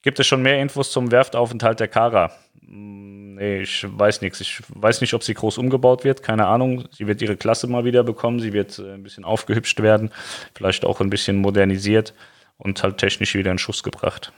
Gibt 0.02 0.20
es 0.20 0.26
schon 0.26 0.42
mehr 0.42 0.62
Infos 0.62 0.90
zum 0.90 1.10
Werftaufenthalt 1.10 1.80
der 1.80 1.88
Kara? 1.88 2.30
Hm, 2.66 3.34
nee, 3.34 3.60
ich 3.60 3.84
weiß 3.86 4.22
nichts. 4.22 4.40
Ich 4.40 4.62
weiß 4.68 5.00
nicht, 5.00 5.12
ob 5.12 5.22
sie 5.22 5.34
groß 5.34 5.58
umgebaut 5.58 6.04
wird. 6.04 6.22
Keine 6.22 6.46
Ahnung. 6.46 6.84
Sie 6.92 7.06
wird 7.06 7.20
ihre 7.20 7.36
Klasse 7.36 7.66
mal 7.66 7.84
wieder 7.84 8.04
bekommen. 8.04 8.40
Sie 8.40 8.52
wird 8.52 8.78
äh, 8.78 8.94
ein 8.94 9.02
bisschen 9.02 9.24
aufgehübscht 9.24 9.80
werden. 9.80 10.10
Vielleicht 10.54 10.84
auch 10.84 11.00
ein 11.00 11.10
bisschen 11.10 11.36
modernisiert 11.36 12.14
und 12.58 12.82
halt 12.82 12.98
technisch 12.98 13.34
wieder 13.34 13.50
in 13.50 13.58
Schuss 13.58 13.82
gebracht. 13.82 14.32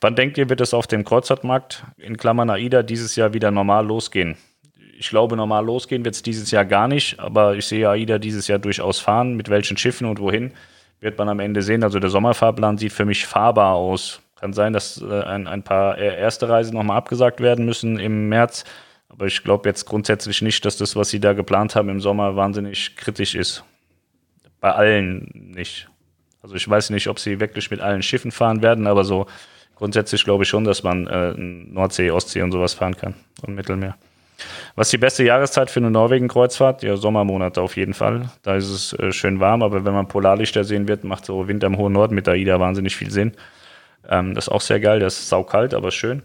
Wann 0.00 0.16
denkt 0.16 0.38
ihr, 0.38 0.48
wird 0.48 0.60
es 0.60 0.74
auf 0.74 0.86
dem 0.86 1.04
Kreuzfahrtmarkt 1.04 1.84
in 1.96 2.16
Klammern 2.16 2.50
AIDA 2.50 2.82
dieses 2.82 3.16
Jahr 3.16 3.32
wieder 3.34 3.50
normal 3.50 3.86
losgehen? 3.86 4.36
Ich 4.98 5.08
glaube, 5.08 5.36
normal 5.36 5.64
losgehen 5.64 6.04
wird 6.04 6.14
es 6.14 6.22
dieses 6.22 6.50
Jahr 6.50 6.64
gar 6.64 6.88
nicht, 6.88 7.18
aber 7.18 7.56
ich 7.56 7.66
sehe 7.66 7.88
AIDA 7.88 8.18
dieses 8.18 8.46
Jahr 8.48 8.58
durchaus 8.58 9.00
fahren. 9.00 9.34
Mit 9.34 9.48
welchen 9.48 9.76
Schiffen 9.76 10.06
und 10.06 10.20
wohin, 10.20 10.52
wird 11.00 11.18
man 11.18 11.28
am 11.28 11.40
Ende 11.40 11.62
sehen. 11.62 11.82
Also 11.82 11.98
der 11.98 12.10
Sommerfahrplan 12.10 12.78
sieht 12.78 12.92
für 12.92 13.04
mich 13.04 13.26
fahrbar 13.26 13.74
aus. 13.74 14.20
Kann 14.36 14.52
sein, 14.52 14.72
dass 14.72 15.00
äh, 15.00 15.22
ein, 15.22 15.46
ein 15.46 15.62
paar 15.62 15.98
erste 15.98 16.48
Reisen 16.48 16.74
nochmal 16.74 16.96
abgesagt 16.96 17.40
werden 17.40 17.64
müssen 17.64 17.98
im 17.98 18.28
März. 18.28 18.64
Aber 19.08 19.26
ich 19.26 19.42
glaube 19.44 19.68
jetzt 19.68 19.84
grundsätzlich 19.84 20.42
nicht, 20.42 20.64
dass 20.64 20.76
das, 20.76 20.96
was 20.96 21.10
sie 21.10 21.20
da 21.20 21.34
geplant 21.34 21.76
haben 21.76 21.88
im 21.88 22.00
Sommer, 22.00 22.36
wahnsinnig 22.36 22.96
kritisch 22.96 23.34
ist. 23.34 23.64
Bei 24.60 24.72
allen 24.72 25.30
nicht. 25.54 25.88
Also 26.42 26.56
ich 26.56 26.68
weiß 26.68 26.90
nicht, 26.90 27.08
ob 27.08 27.18
sie 27.18 27.40
wirklich 27.40 27.70
mit 27.70 27.80
allen 27.80 28.02
Schiffen 28.02 28.32
fahren 28.32 28.62
werden, 28.62 28.86
aber 28.86 29.04
so 29.04 29.26
grundsätzlich 29.76 30.24
glaube 30.24 30.44
ich 30.44 30.48
schon, 30.48 30.64
dass 30.64 30.82
man 30.82 31.06
äh, 31.06 31.34
Nordsee, 31.36 32.10
Ostsee 32.10 32.42
und 32.42 32.52
sowas 32.52 32.74
fahren 32.74 32.96
kann 32.96 33.14
und 33.42 33.54
Mittelmeer. 33.54 33.96
Was 34.74 34.88
ist 34.88 34.92
die 34.92 34.98
beste 34.98 35.24
Jahreszeit 35.24 35.70
für 35.70 35.80
eine 35.80 35.90
Norwegen-Kreuzfahrt? 35.90 36.82
Ja, 36.82 36.96
Sommermonate 36.96 37.62
auf 37.62 37.76
jeden 37.76 37.94
Fall. 37.94 38.30
Da 38.42 38.56
ist 38.56 38.68
es 38.68 38.92
äh, 38.94 39.12
schön 39.12 39.38
warm, 39.40 39.62
aber 39.62 39.84
wenn 39.84 39.94
man 39.94 40.08
Polarlichter 40.08 40.64
sehen 40.64 40.88
wird, 40.88 41.04
macht 41.04 41.24
so 41.24 41.46
Winter 41.46 41.68
im 41.68 41.76
hohen 41.76 41.92
Norden 41.92 42.14
mit 42.14 42.28
AIDA 42.28 42.58
wahnsinnig 42.58 42.96
viel 42.96 43.10
Sinn. 43.10 43.32
Ähm, 44.08 44.34
das 44.34 44.48
ist 44.48 44.52
auch 44.52 44.60
sehr 44.60 44.80
geil, 44.80 44.98
das 44.98 45.18
ist 45.18 45.28
saukalt, 45.28 45.72
aber 45.72 45.90
schön. 45.92 46.22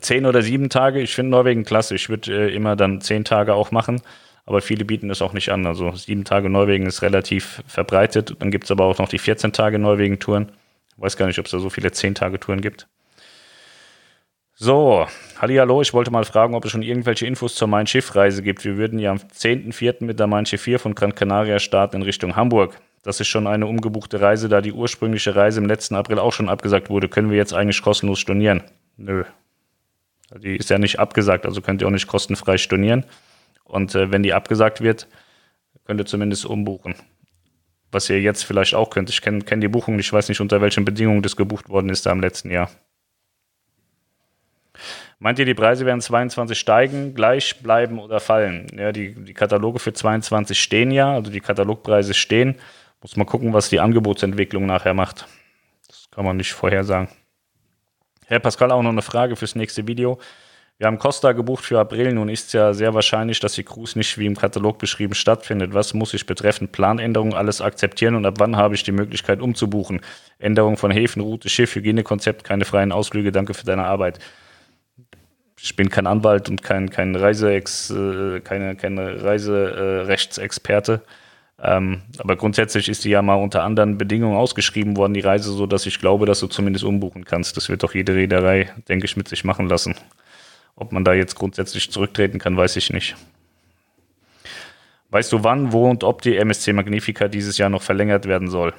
Zehn 0.00 0.24
oder 0.24 0.40
sieben 0.40 0.70
Tage, 0.70 1.00
ich 1.00 1.14
finde 1.14 1.32
Norwegen 1.32 1.64
klasse. 1.64 1.94
Ich 1.94 2.08
würde 2.08 2.32
äh, 2.32 2.54
immer 2.54 2.76
dann 2.76 3.00
zehn 3.00 3.24
Tage 3.24 3.54
auch 3.54 3.70
machen 3.70 4.00
aber 4.50 4.62
viele 4.62 4.84
bieten 4.84 5.08
das 5.08 5.22
auch 5.22 5.32
nicht 5.32 5.50
an. 5.50 5.64
Also 5.64 5.92
sieben 5.92 6.24
Tage 6.24 6.50
Norwegen 6.50 6.84
ist 6.84 7.02
relativ 7.02 7.62
verbreitet. 7.68 8.34
Dann 8.40 8.50
gibt 8.50 8.64
es 8.64 8.72
aber 8.72 8.84
auch 8.84 8.98
noch 8.98 9.08
die 9.08 9.20
14 9.20 9.52
Tage 9.52 9.78
Norwegen-Touren. 9.78 10.50
Weiß 11.00 11.16
gar 11.16 11.26
nicht, 11.26 11.38
ob 11.38 11.46
es 11.46 11.52
da 11.52 11.58
so 11.58 11.70
viele 11.70 11.90
10 11.90 12.14
Tage 12.14 12.38
Touren 12.38 12.60
gibt. 12.60 12.86
So, 14.54 15.06
hallo, 15.40 15.80
ich 15.80 15.94
wollte 15.94 16.10
mal 16.10 16.26
fragen, 16.26 16.54
ob 16.54 16.66
es 16.66 16.70
schon 16.70 16.82
irgendwelche 16.82 17.26
Infos 17.26 17.54
zur 17.54 17.68
Mein 17.68 17.86
Schiff-Reise 17.86 18.42
gibt. 18.42 18.62
Wir 18.66 18.76
würden 18.76 18.98
ja 18.98 19.10
am 19.10 19.16
10.04. 19.16 20.04
mit 20.04 20.20
der 20.20 20.26
Mein 20.26 20.44
Schiff 20.44 20.60
4 20.60 20.78
von 20.78 20.94
Gran 20.94 21.14
Canaria 21.14 21.58
starten 21.58 21.96
in 21.96 22.02
Richtung 22.02 22.36
Hamburg. 22.36 22.78
Das 23.02 23.18
ist 23.18 23.28
schon 23.28 23.46
eine 23.46 23.66
umgebuchte 23.66 24.20
Reise, 24.20 24.50
da 24.50 24.60
die 24.60 24.72
ursprüngliche 24.72 25.34
Reise 25.34 25.60
im 25.60 25.66
letzten 25.66 25.94
April 25.94 26.18
auch 26.18 26.34
schon 26.34 26.50
abgesagt 26.50 26.90
wurde. 26.90 27.08
Können 27.08 27.30
wir 27.30 27.38
jetzt 27.38 27.54
eigentlich 27.54 27.80
kostenlos 27.80 28.18
stornieren? 28.18 28.62
Nö. 28.98 29.24
Die 30.36 30.56
ist 30.56 30.68
ja 30.68 30.78
nicht 30.78 30.98
abgesagt, 30.98 31.46
also 31.46 31.62
könnt 31.62 31.80
ihr 31.80 31.88
auch 31.88 31.92
nicht 31.92 32.08
kostenfrei 32.08 32.58
stornieren. 32.58 33.06
Und 33.64 33.94
äh, 33.94 34.12
wenn 34.12 34.22
die 34.22 34.34
abgesagt 34.34 34.82
wird, 34.82 35.08
könnt 35.86 35.98
ihr 35.98 36.06
zumindest 36.06 36.44
umbuchen. 36.44 36.94
Was 37.92 38.08
ihr 38.08 38.20
jetzt 38.20 38.44
vielleicht 38.44 38.74
auch 38.74 38.90
könnt. 38.90 39.10
Ich 39.10 39.20
kenne 39.20 39.42
kenn 39.42 39.60
die 39.60 39.68
Buchung, 39.68 39.98
ich 39.98 40.12
weiß 40.12 40.28
nicht, 40.28 40.40
unter 40.40 40.60
welchen 40.60 40.84
Bedingungen 40.84 41.22
das 41.22 41.36
gebucht 41.36 41.68
worden 41.68 41.88
ist 41.88 42.06
da 42.06 42.12
im 42.12 42.20
letzten 42.20 42.50
Jahr. 42.50 42.70
Meint 45.18 45.38
ihr, 45.38 45.44
die 45.44 45.54
Preise 45.54 45.84
werden 45.84 46.00
22 46.00 46.58
steigen, 46.58 47.14
gleich 47.14 47.60
bleiben 47.62 47.98
oder 47.98 48.20
fallen? 48.20 48.68
Ja, 48.74 48.90
die, 48.90 49.14
die 49.14 49.34
Kataloge 49.34 49.78
für 49.78 49.92
22 49.92 50.58
stehen 50.58 50.90
ja, 50.90 51.12
also 51.12 51.30
die 51.30 51.40
Katalogpreise 51.40 52.14
stehen. 52.14 52.56
Muss 53.02 53.16
man 53.16 53.26
gucken, 53.26 53.52
was 53.52 53.68
die 53.68 53.80
Angebotsentwicklung 53.80 54.66
nachher 54.66 54.94
macht. 54.94 55.26
Das 55.88 56.08
kann 56.10 56.24
man 56.24 56.36
nicht 56.36 56.52
vorhersagen. 56.52 57.08
Herr 58.26 58.40
Pascal, 58.40 58.70
auch 58.70 58.82
noch 58.82 58.90
eine 58.90 59.02
Frage 59.02 59.36
fürs 59.36 59.54
nächste 59.54 59.86
Video. 59.86 60.18
Wir 60.80 60.86
haben 60.86 60.98
Costa 60.98 61.32
gebucht 61.32 61.62
für 61.62 61.78
April. 61.78 62.14
Nun 62.14 62.30
ist 62.30 62.46
es 62.46 62.52
ja 62.54 62.72
sehr 62.72 62.94
wahrscheinlich, 62.94 63.38
dass 63.38 63.52
die 63.52 63.64
Cruise 63.64 63.98
nicht 63.98 64.16
wie 64.16 64.24
im 64.24 64.34
Katalog 64.34 64.78
beschrieben 64.78 65.12
stattfindet. 65.12 65.74
Was 65.74 65.92
muss 65.92 66.14
ich 66.14 66.24
betreffend 66.24 66.72
Planänderungen 66.72 67.34
alles 67.34 67.60
akzeptieren 67.60 68.14
und 68.14 68.24
ab 68.24 68.36
wann 68.38 68.56
habe 68.56 68.74
ich 68.74 68.82
die 68.82 68.90
Möglichkeit 68.90 69.42
umzubuchen? 69.42 70.00
Änderung 70.38 70.78
von 70.78 70.90
Häfen, 70.90 71.20
Route, 71.20 71.50
Schiff, 71.50 71.74
Hygienekonzept, 71.74 72.44
keine 72.44 72.64
freien 72.64 72.92
Ausflüge. 72.92 73.30
Danke 73.30 73.52
für 73.52 73.66
deine 73.66 73.84
Arbeit. 73.84 74.20
Ich 75.60 75.76
bin 75.76 75.90
kein 75.90 76.06
Anwalt 76.06 76.48
und 76.48 76.62
kein, 76.62 76.88
kein, 76.88 77.14
Reiseex, 77.14 77.90
äh, 77.90 78.40
keine, 78.40 78.74
keine 78.74 79.22
Reiserechtsexperte. 79.22 81.02
Ähm, 81.62 82.04
aber 82.16 82.36
grundsätzlich 82.36 82.88
ist 82.88 83.04
die 83.04 83.10
ja 83.10 83.20
mal 83.20 83.34
unter 83.34 83.64
anderen 83.64 83.98
Bedingungen 83.98 84.38
ausgeschrieben 84.38 84.96
worden, 84.96 85.12
die 85.12 85.20
Reise, 85.20 85.52
so 85.52 85.66
dass 85.66 85.84
ich 85.84 85.98
glaube, 85.98 86.24
dass 86.24 86.40
du 86.40 86.46
zumindest 86.46 86.86
umbuchen 86.86 87.26
kannst. 87.26 87.58
Das 87.58 87.68
wird 87.68 87.82
doch 87.82 87.94
jede 87.94 88.14
Reederei, 88.14 88.70
denke 88.88 89.04
ich, 89.04 89.18
mit 89.18 89.28
sich 89.28 89.44
machen 89.44 89.68
lassen. 89.68 89.94
Ob 90.80 90.92
man 90.92 91.04
da 91.04 91.12
jetzt 91.12 91.36
grundsätzlich 91.36 91.92
zurücktreten 91.92 92.38
kann, 92.38 92.56
weiß 92.56 92.76
ich 92.76 92.90
nicht. 92.90 93.14
Weißt 95.10 95.30
du 95.30 95.44
wann, 95.44 95.72
wo 95.72 95.90
und 95.90 96.04
ob 96.04 96.22
die 96.22 96.38
MSC 96.38 96.72
Magnifica 96.72 97.28
dieses 97.28 97.58
Jahr 97.58 97.68
noch 97.68 97.82
verlängert 97.82 98.26
werden 98.26 98.48
soll? 98.48 98.72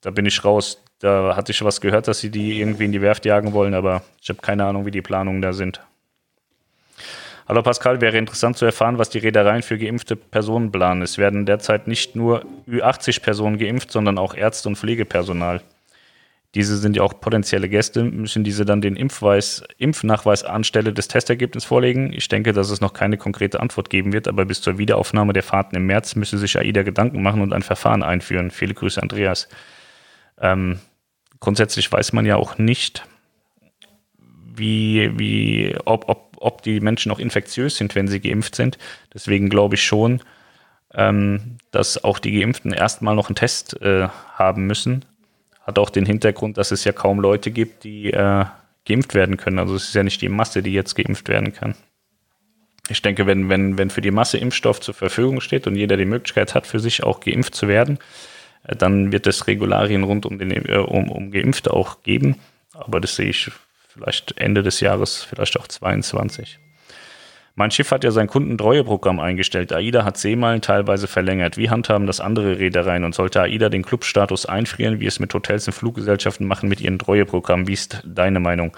Da 0.00 0.12
bin 0.12 0.26
ich 0.26 0.44
raus. 0.44 0.80
Da 1.00 1.34
hatte 1.34 1.50
ich 1.50 1.64
was 1.64 1.80
gehört, 1.80 2.06
dass 2.06 2.20
sie 2.20 2.30
die 2.30 2.60
irgendwie 2.60 2.84
in 2.84 2.92
die 2.92 3.02
Werft 3.02 3.24
jagen 3.24 3.52
wollen, 3.52 3.74
aber 3.74 4.04
ich 4.22 4.28
habe 4.28 4.40
keine 4.40 4.64
Ahnung, 4.64 4.86
wie 4.86 4.92
die 4.92 5.02
Planungen 5.02 5.42
da 5.42 5.52
sind. 5.52 5.80
Hallo 7.48 7.62
Pascal, 7.62 8.00
wäre 8.00 8.16
interessant 8.16 8.56
zu 8.56 8.64
erfahren, 8.64 8.98
was 8.98 9.10
die 9.10 9.18
Reedereien 9.18 9.62
für 9.62 9.76
geimpfte 9.76 10.14
Personen 10.14 10.70
planen. 10.70 11.02
Es 11.02 11.18
werden 11.18 11.46
derzeit 11.46 11.88
nicht 11.88 12.14
nur 12.14 12.44
Ü80 12.68 13.22
Personen 13.22 13.58
geimpft, 13.58 13.90
sondern 13.90 14.18
auch 14.18 14.34
Ärzte 14.34 14.68
und 14.68 14.76
Pflegepersonal. 14.76 15.62
Diese 16.54 16.78
sind 16.78 16.96
ja 16.96 17.02
auch 17.02 17.20
potenzielle 17.20 17.68
Gäste, 17.68 18.04
müssen 18.04 18.42
diese 18.42 18.64
dann 18.64 18.80
den 18.80 18.96
Impfweis, 18.96 19.62
Impfnachweis 19.76 20.44
anstelle 20.44 20.94
des 20.94 21.06
Testergebnisses 21.06 21.68
vorlegen. 21.68 22.10
Ich 22.14 22.28
denke, 22.28 22.54
dass 22.54 22.70
es 22.70 22.80
noch 22.80 22.94
keine 22.94 23.18
konkrete 23.18 23.60
Antwort 23.60 23.90
geben 23.90 24.14
wird, 24.14 24.28
aber 24.28 24.46
bis 24.46 24.62
zur 24.62 24.78
Wiederaufnahme 24.78 25.34
der 25.34 25.42
Fahrten 25.42 25.76
im 25.76 25.84
März 25.84 26.14
müsse 26.16 26.38
sich 26.38 26.56
AIDA 26.58 26.84
Gedanken 26.84 27.22
machen 27.22 27.42
und 27.42 27.52
ein 27.52 27.62
Verfahren 27.62 28.02
einführen. 28.02 28.50
Viele 28.50 28.72
Grüße, 28.72 29.02
Andreas. 29.02 29.48
Ähm, 30.40 30.78
grundsätzlich 31.38 31.92
weiß 31.92 32.14
man 32.14 32.24
ja 32.24 32.36
auch 32.36 32.56
nicht, 32.56 33.04
wie, 34.56 35.18
wie, 35.18 35.76
ob, 35.84 36.08
ob, 36.08 36.36
ob 36.38 36.62
die 36.62 36.80
Menschen 36.80 37.12
auch 37.12 37.18
infektiös 37.18 37.76
sind, 37.76 37.94
wenn 37.94 38.08
sie 38.08 38.20
geimpft 38.20 38.54
sind. 38.54 38.78
Deswegen 39.12 39.50
glaube 39.50 39.74
ich 39.74 39.82
schon, 39.82 40.22
ähm, 40.94 41.58
dass 41.72 42.02
auch 42.02 42.18
die 42.18 42.40
Geimpften 42.40 42.72
erstmal 42.72 43.14
noch 43.14 43.28
einen 43.28 43.36
Test 43.36 43.82
äh, 43.82 44.08
haben 44.08 44.66
müssen 44.66 45.04
hat 45.68 45.78
auch 45.78 45.90
den 45.90 46.06
Hintergrund, 46.06 46.56
dass 46.56 46.70
es 46.70 46.84
ja 46.84 46.92
kaum 46.92 47.20
Leute 47.20 47.50
gibt, 47.50 47.84
die 47.84 48.10
äh, 48.10 48.46
geimpft 48.86 49.14
werden 49.14 49.36
können. 49.36 49.58
Also 49.58 49.74
es 49.74 49.88
ist 49.88 49.94
ja 49.94 50.02
nicht 50.02 50.22
die 50.22 50.30
Masse, 50.30 50.62
die 50.62 50.72
jetzt 50.72 50.94
geimpft 50.94 51.28
werden 51.28 51.52
kann. 51.52 51.74
Ich 52.88 53.02
denke, 53.02 53.26
wenn, 53.26 53.50
wenn, 53.50 53.76
wenn 53.76 53.90
für 53.90 54.00
die 54.00 54.10
Masse 54.10 54.38
Impfstoff 54.38 54.80
zur 54.80 54.94
Verfügung 54.94 55.42
steht 55.42 55.66
und 55.66 55.76
jeder 55.76 55.98
die 55.98 56.06
Möglichkeit 56.06 56.54
hat, 56.54 56.66
für 56.66 56.80
sich 56.80 57.02
auch 57.02 57.20
geimpft 57.20 57.54
zu 57.54 57.68
werden, 57.68 57.98
äh, 58.64 58.76
dann 58.76 59.12
wird 59.12 59.26
es 59.26 59.46
Regularien 59.46 60.04
rund 60.04 60.24
um, 60.24 60.38
den, 60.38 60.50
äh, 60.52 60.78
um, 60.78 61.10
um 61.10 61.30
Geimpfte 61.30 61.74
auch 61.74 62.02
geben. 62.02 62.36
Aber 62.72 62.98
das 62.98 63.16
sehe 63.16 63.28
ich 63.28 63.50
vielleicht 63.88 64.38
Ende 64.38 64.62
des 64.62 64.80
Jahres, 64.80 65.22
vielleicht 65.22 65.58
auch 65.60 65.68
22. 65.68 66.58
Mein 67.58 67.72
Schiff 67.72 67.90
hat 67.90 68.04
ja 68.04 68.12
sein 68.12 68.28
Kundentreueprogramm 68.28 69.18
eingestellt. 69.18 69.72
AIDA 69.72 70.04
hat 70.04 70.16
Seemeilen 70.16 70.60
teilweise 70.60 71.08
verlängert. 71.08 71.56
Wie 71.56 71.70
handhaben 71.70 72.06
das 72.06 72.20
andere 72.20 72.60
Reedereien? 72.60 73.02
Und 73.02 73.16
sollte 73.16 73.42
AIDA 73.42 73.68
den 73.68 73.82
Clubstatus 73.82 74.46
einfrieren, 74.46 75.00
wie 75.00 75.06
es 75.06 75.18
mit 75.18 75.34
Hotels 75.34 75.66
und 75.66 75.72
Fluggesellschaften 75.72 76.46
machen 76.46 76.68
mit 76.68 76.80
ihren 76.80 77.00
Treueprogrammen? 77.00 77.66
Wie 77.66 77.72
ist 77.72 78.00
deine 78.06 78.38
Meinung? 78.38 78.76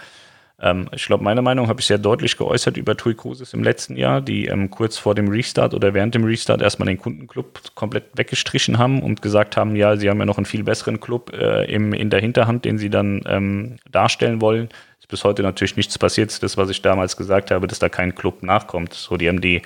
Ähm, 0.59 0.89
ich 0.95 1.05
glaube, 1.05 1.23
meine 1.23 1.43
Meinung 1.43 1.69
habe 1.69 1.83
ich 1.83 1.87
sehr 1.89 1.99
deutlich 1.99 2.39
geäußert 2.39 2.79
über 2.79 2.97
TUI 2.97 3.15
Cruises 3.15 3.53
im 3.53 3.63
letzten 3.63 3.97
Jahr, 3.97 4.23
die 4.23 4.47
ähm, 4.47 4.71
kurz 4.71 4.97
vor 4.97 5.15
dem 5.15 5.29
Restart 5.29 5.75
oder 5.75 5.93
während 5.93 6.15
dem 6.15 6.25
Restart 6.25 6.63
erstmal 6.63 6.87
den 6.87 6.97
Kundenclub 6.97 7.61
komplett 7.75 8.05
weggestrichen 8.15 8.79
haben 8.79 9.03
und 9.03 9.21
gesagt 9.21 9.59
haben, 9.59 9.77
ja, 9.77 9.99
sie 9.99 10.09
haben 10.09 10.21
ja 10.21 10.25
noch 10.25 10.39
einen 10.39 10.47
viel 10.47 10.65
besseren 10.65 11.01
Club 11.01 11.35
äh, 11.35 11.71
im, 11.71 11.93
in 11.93 12.09
der 12.09 12.21
Hinterhand, 12.21 12.65
den 12.65 12.79
sie 12.79 12.89
dann 12.89 13.21
ähm, 13.27 13.77
darstellen 13.91 14.41
wollen 14.41 14.71
bis 15.11 15.25
heute 15.25 15.43
natürlich 15.43 15.77
nichts 15.77 15.99
passiert. 15.99 16.43
Das, 16.43 16.57
was 16.57 16.71
ich 16.71 16.83
damals 16.83 17.17
gesagt 17.17 17.51
habe, 17.51 17.67
dass 17.67 17.79
da 17.79 17.89
kein 17.89 18.15
Club 18.15 18.43
nachkommt. 18.43 18.95
So, 18.95 19.17
die 19.17 19.29
haben 19.29 19.41
die, 19.41 19.63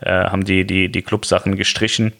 äh, 0.00 0.10
haben 0.10 0.44
die, 0.44 0.66
die, 0.66 0.90
die 0.90 1.02
Clubsachen 1.02 1.56
gestrichen, 1.56 2.12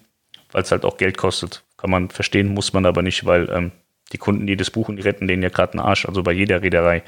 weil 0.52 0.62
es 0.62 0.70
halt 0.70 0.84
auch 0.84 0.96
Geld 0.96 1.18
kostet. 1.18 1.64
Kann 1.76 1.90
man 1.90 2.10
verstehen, 2.10 2.48
muss 2.48 2.72
man 2.72 2.86
aber 2.86 3.02
nicht, 3.02 3.26
weil 3.26 3.50
ähm, 3.50 3.72
die 4.12 4.18
Kunden, 4.18 4.46
die 4.46 4.56
das 4.56 4.70
buchen, 4.70 4.96
die 4.96 5.02
retten 5.02 5.26
denen 5.26 5.42
ja 5.42 5.48
gerade 5.48 5.74
einen 5.74 5.86
Arsch, 5.86 6.06
also 6.06 6.22
bei 6.22 6.32
jeder 6.32 6.62
Reederei. 6.62 7.02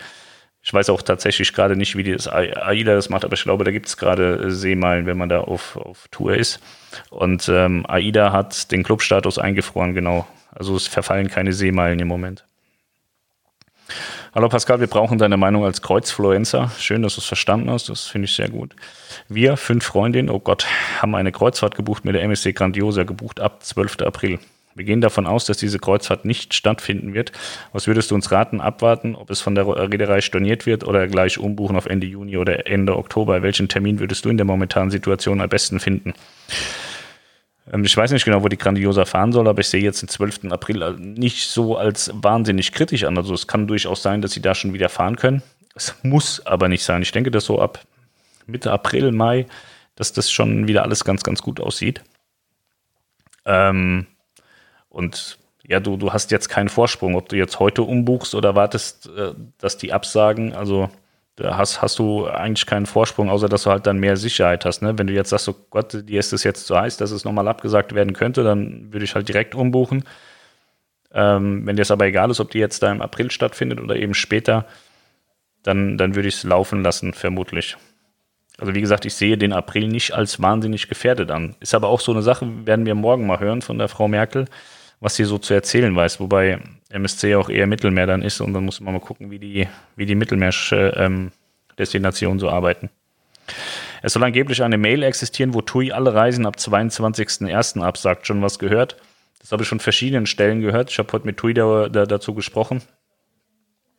Ich 0.63 0.75
weiß 0.75 0.91
auch 0.91 1.01
tatsächlich 1.03 1.53
gerade 1.53 1.77
nicht, 1.77 1.97
wie 1.97 2.03
das 2.03 2.27
AIDA 2.27 2.95
das 2.97 3.09
macht, 3.09 3.25
aber 3.25 3.35
ich 3.35 3.45
glaube, 3.45 3.63
da 3.63 3.71
gibt 3.71 3.87
es 3.87 3.97
gerade 3.97 4.51
Seemeilen, 4.51 5.07
wenn 5.07 5.17
man 5.17 5.29
da 5.29 5.41
auf, 5.41 5.77
auf 5.77 6.09
Tour 6.11 6.35
ist. 6.35 6.59
Und 7.09 7.49
ähm, 7.49 7.87
AIDA 7.87 8.33
hat 8.33 8.73
den 8.73 8.83
Clubstatus 8.83 9.39
eingefroren, 9.39 9.95
genau. 9.95 10.27
Also 10.51 10.75
es 10.75 10.89
verfallen 10.89 11.29
keine 11.29 11.53
Seemeilen 11.53 12.01
im 12.01 12.09
Moment. 12.09 12.45
Hallo 14.37 14.51
Pascal, 14.51 14.81
wir 14.81 14.87
brauchen 14.87 15.17
deine 15.17 15.39
Meinung 15.39 15.65
als 15.65 15.81
Kreuzfluencer. 15.81 16.71
Schön, 16.79 17.01
dass 17.01 17.15
du 17.15 17.23
es 17.23 17.27
verstanden 17.27 17.71
hast. 17.71 17.89
Das 17.89 18.03
finde 18.03 18.27
ich 18.27 18.35
sehr 18.35 18.51
gut. 18.51 18.77
Wir, 19.31 19.57
fünf 19.57 19.83
Freundinnen, 19.83 20.29
oh 20.29 20.41
Gott, 20.41 20.67
haben 21.01 21.15
eine 21.15 21.33
Kreuzfahrt 21.33 21.75
gebucht 21.75 22.05
mit 22.05 22.15
der 22.15 22.23
MSC 22.23 22.53
Grandiosa, 22.53 23.05
gebucht 23.05 23.41
ab 23.41 23.63
12. 23.63 24.03
April. 24.03 24.39
Wir 24.75 24.85
gehen 24.85 25.01
davon 25.01 25.27
aus, 25.27 25.47
dass 25.47 25.57
diese 25.57 25.79
Kreuzfahrt 25.79 26.27
nicht 26.27 26.53
stattfinden 26.53 27.15
wird. 27.15 27.33
Was 27.73 27.87
würdest 27.87 28.11
du 28.11 28.15
uns 28.15 28.31
raten? 28.31 28.61
Abwarten, 28.61 29.17
ob 29.17 29.31
es 29.31 29.41
von 29.41 29.55
der 29.55 29.67
Reederei 29.69 30.21
storniert 30.21 30.67
wird 30.67 30.85
oder 30.85 31.09
gleich 31.09 31.39
umbuchen 31.39 31.75
auf 31.75 31.87
Ende 31.87 32.07
Juni 32.07 32.37
oder 32.37 32.67
Ende 32.67 32.95
Oktober? 32.95 33.41
Welchen 33.41 33.71
Termin 33.71 34.01
würdest 34.01 34.27
du 34.27 34.29
in 34.29 34.37
der 34.37 34.45
momentanen 34.45 34.91
Situation 34.91 35.41
am 35.41 35.49
besten 35.49 35.81
finden? 35.81 36.13
Ähm, 37.73 37.85
ich 37.85 37.97
weiß 37.97 38.11
nicht 38.11 38.25
genau, 38.25 38.43
wo 38.43 38.49
die 38.49 38.59
Grandiosa 38.59 39.05
fahren 39.05 39.33
soll, 39.33 39.49
aber 39.49 39.61
ich 39.61 39.69
sehe 39.69 39.83
jetzt 39.83 40.03
den 40.03 40.09
12. 40.09 40.51
April 40.51 40.97
nicht 40.99 41.49
so 41.49 41.77
als 41.77 42.11
wahnsinnig 42.15 42.73
kritisch 42.73 43.05
an. 43.05 43.17
Also 43.17 43.35
es 43.35 43.47
kann 43.47 43.67
durchaus 43.67 44.03
sein, 44.03 44.23
dass 44.23 44.33
sie 44.33 44.43
da 44.43 44.55
schon 44.55 44.75
wieder 44.75 44.89
fahren 44.89 45.17
können. 45.17 45.43
Es 45.75 45.95
muss 46.03 46.45
aber 46.47 46.69
nicht 46.69 46.85
sein. 46.85 47.03
Ich 47.03 47.13
denke, 47.13 47.31
dass 47.31 47.45
so 47.45 47.61
ab 47.61 47.81
Mitte 48.47 48.71
April, 48.73 49.13
Mai, 49.13 49.47
dass 49.95 50.13
das 50.13 50.31
schon 50.31 50.69
wieder 50.69 50.83
alles 50.83 51.05
ganz, 51.05 51.23
ganz 51.23 51.43
gut 51.43 51.61
aussieht. 51.61 52.03
Ähm, 53.45 54.07
und 54.89 55.39
ja, 55.67 55.81
du, 55.81 55.97
du 55.97 56.13
hast 56.13 56.31
jetzt 56.31 56.49
keinen 56.49 56.69
Vorsprung, 56.69 57.17
ob 57.17 57.29
du 57.29 57.37
jetzt 57.37 57.59
heute 57.59 57.83
umbuchst 57.83 58.35
oder 58.35 58.55
wartest, 58.55 59.09
äh, 59.09 59.33
dass 59.59 59.77
die 59.77 59.93
absagen. 59.93 60.55
Also 60.55 60.91
hast, 61.43 61.83
hast 61.83 61.99
du 61.99 62.27
eigentlich 62.27 62.67
keinen 62.67 62.87
Vorsprung, 62.87 63.29
außer 63.29 63.49
dass 63.49 63.65
du 63.65 63.71
halt 63.71 63.87
dann 63.87 63.99
mehr 63.99 64.17
Sicherheit 64.17 64.65
hast. 64.65 64.83
Ne? 64.83 64.99
Wenn 64.99 65.07
du 65.07 65.13
jetzt 65.13 65.31
sagst, 65.31 65.49
oh 65.49 65.57
Gott, 65.71 65.93
dir 66.09 66.21
ist 66.21 66.33
es 66.33 66.45
jetzt 66.45 66.67
so 66.67 66.79
heiß, 66.79 66.97
dass 66.97 67.11
es 67.11 67.25
nochmal 67.25 67.49
abgesagt 67.49 67.95
werden 67.95 68.15
könnte, 68.15 68.43
dann 68.43 68.93
würde 68.93 69.05
ich 69.05 69.15
halt 69.15 69.29
direkt 69.29 69.55
umbuchen. 69.55 70.05
Ähm, 71.13 71.67
wenn 71.67 71.77
dir 71.77 71.83
es 71.83 71.91
aber 71.91 72.07
egal 72.07 72.31
ist, 72.31 72.41
ob 72.41 72.51
die 72.51 72.59
jetzt 72.59 72.83
da 72.83 72.91
im 72.91 73.03
April 73.03 73.31
stattfindet 73.31 73.81
oder 73.81 73.97
eben 73.97 74.15
später, 74.15 74.67
dann, 75.63 75.99
dann 75.99 76.15
würde 76.15 76.29
ich 76.29 76.37
es 76.37 76.45
laufen 76.45 76.83
lassen, 76.83 77.13
vermutlich. 77.13 77.77
Also 78.59 78.75
wie 78.75 78.81
gesagt, 78.81 79.05
ich 79.05 79.15
sehe 79.15 79.37
den 79.37 79.53
April 79.53 79.89
nicht 79.89 80.15
als 80.15 80.41
wahnsinnig 80.41 80.89
gefährdet 80.89 81.31
an. 81.31 81.57
Ist 81.61 81.75
aber 81.75 81.89
auch 81.89 82.01
so 82.01 82.13
eine 82.13 82.23
Sache, 82.23 82.67
werden 82.67 82.87
wir 82.87 82.95
morgen 82.95 83.27
mal 83.27 83.41
hören 83.41 83.61
von 83.61 83.79
der 83.79 83.89
Frau 83.89 84.09
Merkel, 84.09 84.47
was 85.01 85.17
sie 85.17 85.25
so 85.25 85.39
zu 85.39 85.55
erzählen 85.55 85.95
weiß. 85.95 86.21
Wobei 86.21 86.61
MSC 86.89 87.35
auch 87.37 87.49
eher 87.49 87.67
Mittelmeer 87.67 88.07
dann 88.07 88.23
ist 88.23 88.41
und 88.41 88.53
dann 88.53 88.65
muss 88.65 88.81
man 88.81 88.95
mal 88.95 89.01
gucken, 89.01 89.31
wie 89.31 89.39
die, 89.39 89.69
wie 89.97 90.07
die 90.07 90.15
Mittelmeer-Destinationen 90.15 92.37
ähm, 92.37 92.41
so 92.41 92.49
arbeiten. 92.49 92.91
Es 94.03 94.13
soll 94.13 94.25
angeblich 94.25 94.63
eine 94.63 94.79
Mail 94.79 95.03
existieren, 95.03 95.55
wo 95.55 95.63
TUI 95.63 95.93
alle 95.93 96.15
Reisen 96.15 96.47
ab 96.47 96.57
22.01. 96.59 97.83
absagt. 97.83 98.27
Schon 98.27 98.43
was 98.43 98.59
gehört? 98.59 98.97
Das 99.41 99.53
habe 99.53 99.63
ich 99.63 99.69
von 99.69 99.81
verschiedenen 99.81 100.27
Stellen 100.27 100.61
gehört. 100.61 100.91
Ich 100.91 100.99
habe 100.99 101.13
heute 101.13 101.27
mit 101.27 101.37
TUI 101.37 101.55
da, 101.55 101.89
da, 101.89 102.07
dazu 102.07 102.35
gesprochen. 102.35 102.83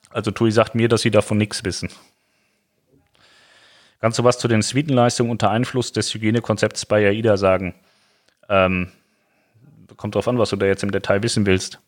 Also 0.09 0.31
TUI 0.31 0.51
sagt 0.51 0.75
mir, 0.75 0.89
dass 0.89 1.01
sie 1.01 1.11
davon 1.11 1.37
nichts 1.37 1.63
wissen. 1.63 1.89
Kannst 3.99 4.19
du 4.19 4.23
was 4.23 4.37
zu 4.37 4.47
den 4.47 4.61
Suitenleistungen 4.61 5.31
unter 5.31 5.49
Einfluss 5.49 5.91
des 5.91 6.13
Hygienekonzepts 6.13 6.85
bei 6.85 7.07
AIDA 7.07 7.37
sagen? 7.37 7.73
Ähm, 8.47 8.91
kommt 9.95 10.15
drauf 10.15 10.27
an, 10.27 10.37
was 10.37 10.49
du 10.49 10.55
da 10.55 10.65
jetzt 10.65 10.83
im 10.83 10.91
Detail 10.91 11.23
wissen 11.23 11.45
willst. 11.45 11.79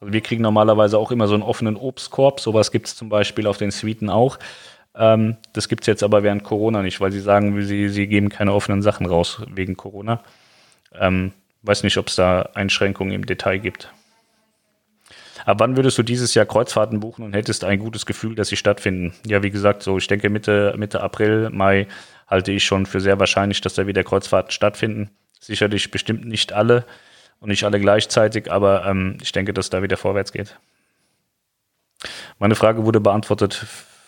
Also 0.00 0.12
wir 0.12 0.20
kriegen 0.20 0.42
normalerweise 0.42 0.98
auch 0.98 1.10
immer 1.10 1.28
so 1.28 1.34
einen 1.34 1.42
offenen 1.42 1.76
Obstkorb. 1.76 2.40
Sowas 2.40 2.70
gibt 2.70 2.88
es 2.88 2.96
zum 2.96 3.08
Beispiel 3.08 3.46
auf 3.46 3.58
den 3.58 3.70
Suiten 3.70 4.10
auch. 4.10 4.38
Ähm, 4.94 5.36
das 5.52 5.68
gibt 5.68 5.82
es 5.82 5.86
jetzt 5.86 6.02
aber 6.02 6.22
während 6.22 6.44
Corona 6.44 6.82
nicht, 6.82 7.00
weil 7.00 7.12
sie 7.12 7.20
sagen, 7.20 7.60
sie, 7.62 7.88
sie 7.88 8.06
geben 8.06 8.28
keine 8.28 8.52
offenen 8.52 8.82
Sachen 8.82 9.06
raus 9.06 9.42
wegen 9.48 9.76
Corona. 9.76 10.22
Ähm, 10.94 11.32
weiß 11.62 11.82
nicht, 11.82 11.96
ob 11.96 12.08
es 12.08 12.16
da 12.16 12.50
Einschränkungen 12.54 13.12
im 13.12 13.26
Detail 13.26 13.58
gibt. 13.58 13.90
Aber 15.44 15.60
wann 15.60 15.76
würdest 15.76 15.98
du 15.98 16.02
dieses 16.02 16.34
Jahr 16.34 16.46
Kreuzfahrten 16.46 17.00
buchen 17.00 17.24
und 17.24 17.34
hättest 17.34 17.64
ein 17.64 17.78
gutes 17.78 18.06
Gefühl, 18.06 18.34
dass 18.34 18.48
sie 18.48 18.56
stattfinden? 18.56 19.14
Ja, 19.26 19.42
wie 19.42 19.50
gesagt, 19.50 19.82
so 19.82 19.98
ich 19.98 20.06
denke 20.06 20.30
Mitte, 20.30 20.74
Mitte 20.78 21.02
April, 21.02 21.50
Mai 21.50 21.86
halte 22.26 22.52
ich 22.52 22.64
schon 22.64 22.86
für 22.86 23.00
sehr 23.00 23.18
wahrscheinlich, 23.18 23.60
dass 23.60 23.74
da 23.74 23.86
wieder 23.86 24.04
Kreuzfahrten 24.04 24.52
stattfinden. 24.52 25.10
Sicherlich 25.40 25.90
bestimmt 25.90 26.24
nicht 26.24 26.52
alle 26.52 26.86
und 27.44 27.50
nicht 27.50 27.64
alle 27.64 27.78
gleichzeitig, 27.78 28.50
aber 28.50 28.86
ähm, 28.86 29.18
ich 29.20 29.30
denke, 29.30 29.52
dass 29.52 29.68
da 29.68 29.82
wieder 29.82 29.98
vorwärts 29.98 30.32
geht. 30.32 30.58
Meine 32.38 32.54
Frage 32.54 32.86
wurde 32.86 33.00
beantwortet. 33.00 33.66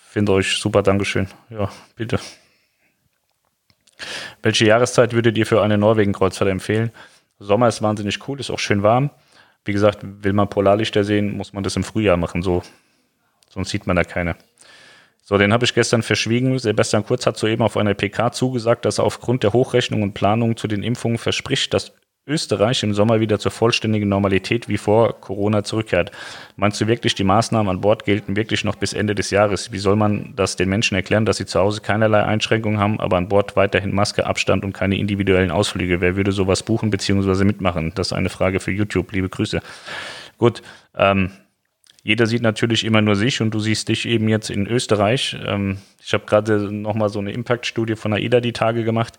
Finde 0.08 0.32
euch 0.32 0.56
super, 0.56 0.82
Dankeschön. 0.82 1.28
Ja, 1.50 1.70
bitte. 1.96 2.18
Welche 4.42 4.64
Jahreszeit 4.64 5.12
würdet 5.12 5.36
ihr 5.36 5.44
für 5.44 5.60
eine 5.60 5.76
Norwegen-Kreuzfahrt 5.76 6.48
empfehlen? 6.48 6.92
Sommer 7.38 7.68
ist 7.68 7.82
wahnsinnig 7.82 8.26
cool, 8.26 8.40
ist 8.40 8.50
auch 8.50 8.58
schön 8.58 8.82
warm. 8.82 9.10
Wie 9.66 9.72
gesagt, 9.72 9.98
will 10.02 10.32
man 10.32 10.48
Polarlichter 10.48 11.04
sehen, 11.04 11.36
muss 11.36 11.52
man 11.52 11.62
das 11.62 11.76
im 11.76 11.84
Frühjahr 11.84 12.16
machen, 12.16 12.40
so. 12.40 12.62
Sonst 13.50 13.68
sieht 13.68 13.86
man 13.86 13.96
da 13.96 14.04
keine. 14.04 14.36
So, 15.22 15.36
den 15.36 15.52
habe 15.52 15.66
ich 15.66 15.74
gestern 15.74 16.02
verschwiegen. 16.02 16.58
Sebastian 16.58 17.04
Kurz 17.04 17.26
hat 17.26 17.36
soeben 17.36 17.62
auf 17.62 17.76
einer 17.76 17.92
PK 17.92 18.32
zugesagt, 18.32 18.86
dass 18.86 18.96
er 18.96 19.04
aufgrund 19.04 19.42
der 19.42 19.52
Hochrechnung 19.52 20.02
und 20.02 20.14
Planung 20.14 20.56
zu 20.56 20.68
den 20.68 20.82
Impfungen 20.82 21.18
verspricht, 21.18 21.74
dass 21.74 21.92
Österreich 22.28 22.82
im 22.82 22.92
Sommer 22.92 23.20
wieder 23.20 23.38
zur 23.38 23.52
vollständigen 23.52 24.08
Normalität 24.08 24.68
wie 24.68 24.78
vor 24.78 25.20
Corona 25.20 25.62
zurückkehrt. 25.62 26.10
Meinst 26.56 26.80
du 26.80 26.88
wirklich, 26.88 27.14
die 27.14 27.22
Maßnahmen 27.22 27.70
an 27.70 27.80
Bord 27.80 28.04
gelten 28.04 28.34
wirklich 28.34 28.64
noch 28.64 28.74
bis 28.74 28.94
Ende 28.94 29.14
des 29.14 29.30
Jahres? 29.30 29.70
Wie 29.70 29.78
soll 29.78 29.94
man 29.94 30.32
das 30.34 30.56
den 30.56 30.68
Menschen 30.68 30.96
erklären, 30.96 31.24
dass 31.24 31.36
sie 31.36 31.46
zu 31.46 31.60
Hause 31.60 31.80
keinerlei 31.82 32.24
Einschränkungen 32.24 32.80
haben, 32.80 32.98
aber 32.98 33.16
an 33.16 33.28
Bord 33.28 33.54
weiterhin 33.54 33.94
Maske, 33.94 34.26
Abstand 34.26 34.64
und 34.64 34.72
keine 34.72 34.98
individuellen 34.98 35.52
Ausflüge? 35.52 36.00
Wer 36.00 36.16
würde 36.16 36.32
sowas 36.32 36.64
buchen 36.64 36.90
bzw. 36.90 37.44
mitmachen? 37.44 37.92
Das 37.94 38.08
ist 38.08 38.12
eine 38.12 38.28
Frage 38.28 38.58
für 38.58 38.72
YouTube. 38.72 39.12
Liebe 39.12 39.28
Grüße. 39.28 39.62
Gut, 40.36 40.62
ähm, 40.96 41.30
jeder 42.02 42.26
sieht 42.26 42.42
natürlich 42.42 42.84
immer 42.84 43.02
nur 43.02 43.14
sich 43.14 43.40
und 43.40 43.52
du 43.52 43.60
siehst 43.60 43.88
dich 43.88 44.04
eben 44.04 44.28
jetzt 44.28 44.50
in 44.50 44.66
Österreich. 44.66 45.36
Ähm, 45.46 45.78
ich 46.04 46.12
habe 46.12 46.26
gerade 46.26 46.72
nochmal 46.72 47.08
so 47.08 47.20
eine 47.20 47.30
Impact-Studie 47.30 47.94
von 47.94 48.12
AIDA 48.12 48.40
die 48.40 48.52
Tage 48.52 48.82
gemacht. 48.82 49.14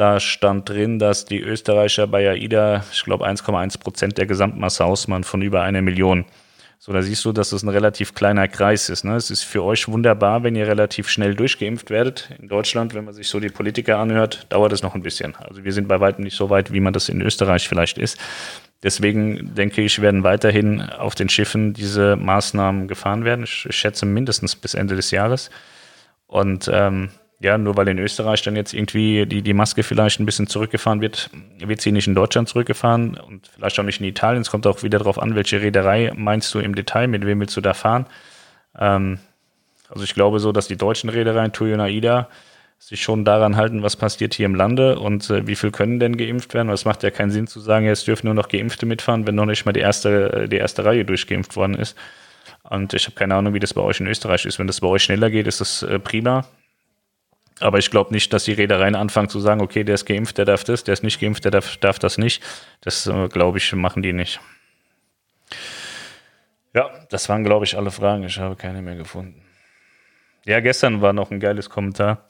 Da 0.00 0.18
stand 0.18 0.66
drin, 0.66 0.98
dass 0.98 1.26
die 1.26 1.40
Österreicher 1.40 2.06
bei 2.06 2.26
AIDA, 2.30 2.82
ich 2.90 3.04
glaube, 3.04 3.26
1,1 3.28 3.78
Prozent 3.80 4.16
der 4.16 4.24
Gesamtmasse 4.24 4.82
ausmachen 4.82 5.24
von 5.24 5.42
über 5.42 5.60
einer 5.60 5.82
Million. 5.82 6.24
So, 6.78 6.94
da 6.94 7.02
siehst 7.02 7.22
du, 7.26 7.32
dass 7.32 7.52
es 7.52 7.62
ein 7.62 7.68
relativ 7.68 8.14
kleiner 8.14 8.48
Kreis 8.48 8.88
ist. 8.88 9.04
Ne? 9.04 9.16
Es 9.16 9.30
ist 9.30 9.42
für 9.42 9.62
euch 9.62 9.88
wunderbar, 9.88 10.42
wenn 10.42 10.56
ihr 10.56 10.66
relativ 10.66 11.10
schnell 11.10 11.34
durchgeimpft 11.34 11.90
werdet. 11.90 12.30
In 12.40 12.48
Deutschland, 12.48 12.94
wenn 12.94 13.04
man 13.04 13.12
sich 13.12 13.28
so 13.28 13.40
die 13.40 13.50
Politiker 13.50 13.98
anhört, 13.98 14.46
dauert 14.48 14.72
es 14.72 14.82
noch 14.82 14.94
ein 14.94 15.02
bisschen. 15.02 15.36
Also 15.36 15.64
wir 15.64 15.72
sind 15.74 15.86
bei 15.86 16.00
weitem 16.00 16.24
nicht 16.24 16.34
so 16.38 16.48
weit, 16.48 16.72
wie 16.72 16.80
man 16.80 16.94
das 16.94 17.10
in 17.10 17.20
Österreich 17.20 17.68
vielleicht 17.68 17.98
ist. 17.98 18.16
Deswegen 18.82 19.54
denke 19.54 19.82
ich, 19.82 20.00
werden 20.00 20.24
weiterhin 20.24 20.80
auf 20.80 21.14
den 21.14 21.28
Schiffen 21.28 21.74
diese 21.74 22.16
Maßnahmen 22.16 22.88
gefahren 22.88 23.26
werden. 23.26 23.44
Ich, 23.44 23.66
schätze 23.68 24.06
mindestens 24.06 24.56
bis 24.56 24.72
Ende 24.72 24.96
des 24.96 25.10
Jahres. 25.10 25.50
Und 26.26 26.70
ähm, 26.72 27.10
ja, 27.40 27.56
nur 27.56 27.76
weil 27.76 27.88
in 27.88 27.98
Österreich 27.98 28.42
dann 28.42 28.54
jetzt 28.54 28.74
irgendwie 28.74 29.24
die, 29.24 29.40
die 29.40 29.54
Maske 29.54 29.82
vielleicht 29.82 30.20
ein 30.20 30.26
bisschen 30.26 30.46
zurückgefahren 30.46 31.00
wird, 31.00 31.30
wird 31.58 31.80
sie 31.80 31.90
nicht 31.90 32.06
in 32.06 32.14
Deutschland 32.14 32.50
zurückgefahren 32.50 33.16
und 33.16 33.48
vielleicht 33.48 33.80
auch 33.80 33.84
nicht 33.84 34.00
in 34.00 34.06
Italien. 34.06 34.42
Es 34.42 34.50
kommt 34.50 34.66
auch 34.66 34.82
wieder 34.82 34.98
darauf 34.98 35.20
an, 35.20 35.34
welche 35.34 35.62
Reederei 35.62 36.12
meinst 36.14 36.52
du 36.54 36.58
im 36.58 36.74
Detail, 36.74 37.08
mit 37.08 37.24
wem 37.24 37.40
willst 37.40 37.56
du 37.56 37.62
da 37.62 37.72
fahren. 37.72 38.04
Ähm, 38.78 39.20
also 39.88 40.04
ich 40.04 40.12
glaube 40.12 40.38
so, 40.38 40.52
dass 40.52 40.68
die 40.68 40.76
deutschen 40.76 41.08
Reedereien, 41.08 41.52
TUI 41.52 41.72
und 41.72 41.80
AIDA, 41.80 42.28
sich 42.78 43.02
schon 43.02 43.24
daran 43.26 43.56
halten, 43.56 43.82
was 43.82 43.96
passiert 43.96 44.32
hier 44.32 44.46
im 44.46 44.54
Lande 44.54 44.98
und 44.98 45.28
äh, 45.28 45.46
wie 45.46 45.56
viel 45.56 45.70
können 45.70 45.98
denn 45.98 46.16
geimpft 46.16 46.54
werden. 46.54 46.70
es 46.70 46.86
macht 46.86 47.02
ja 47.02 47.10
keinen 47.10 47.30
Sinn 47.30 47.46
zu 47.46 47.60
sagen, 47.60 47.84
jetzt 47.84 48.06
dürfen 48.06 48.26
nur 48.26 48.34
noch 48.34 48.48
Geimpfte 48.48 48.86
mitfahren, 48.86 49.26
wenn 49.26 49.34
noch 49.34 49.44
nicht 49.44 49.66
mal 49.66 49.72
die 49.72 49.80
erste, 49.80 50.32
äh, 50.32 50.48
die 50.48 50.56
erste 50.56 50.84
Reihe 50.84 51.04
durchgeimpft 51.04 51.56
worden 51.56 51.74
ist. 51.74 51.96
Und 52.62 52.94
ich 52.94 53.06
habe 53.06 53.16
keine 53.16 53.34
Ahnung, 53.34 53.54
wie 53.54 53.60
das 53.60 53.74
bei 53.74 53.82
euch 53.82 54.00
in 54.00 54.06
Österreich 54.06 54.46
ist. 54.46 54.58
Wenn 54.58 54.66
das 54.66 54.80
bei 54.80 54.88
euch 54.88 55.02
schneller 55.02 55.30
geht, 55.30 55.46
ist 55.46 55.60
das 55.60 55.82
äh, 55.82 55.98
prima. 55.98 56.46
Aber 57.60 57.78
ich 57.78 57.90
glaube 57.90 58.12
nicht, 58.12 58.32
dass 58.32 58.44
die 58.44 58.52
Reedereien 58.52 58.94
anfangen 58.94 59.28
zu 59.28 59.38
sagen, 59.38 59.60
okay, 59.60 59.84
der 59.84 59.94
ist 59.94 60.06
geimpft, 60.06 60.38
der 60.38 60.46
darf 60.46 60.64
das, 60.64 60.82
der 60.82 60.94
ist 60.94 61.02
nicht 61.02 61.20
geimpft, 61.20 61.44
der 61.44 61.50
darf, 61.50 61.76
darf 61.76 61.98
das 61.98 62.18
nicht. 62.18 62.42
Das, 62.80 63.06
äh, 63.06 63.28
glaube 63.28 63.58
ich, 63.58 63.72
machen 63.74 64.02
die 64.02 64.14
nicht. 64.14 64.40
Ja, 66.74 66.90
das 67.10 67.28
waren, 67.28 67.44
glaube 67.44 67.64
ich, 67.66 67.76
alle 67.76 67.90
Fragen. 67.90 68.24
Ich 68.24 68.38
habe 68.38 68.56
keine 68.56 68.80
mehr 68.80 68.96
gefunden. 68.96 69.42
Ja, 70.46 70.60
gestern 70.60 71.02
war 71.02 71.12
noch 71.12 71.30
ein 71.30 71.40
geiles 71.40 71.68
Kommentar. 71.68 72.26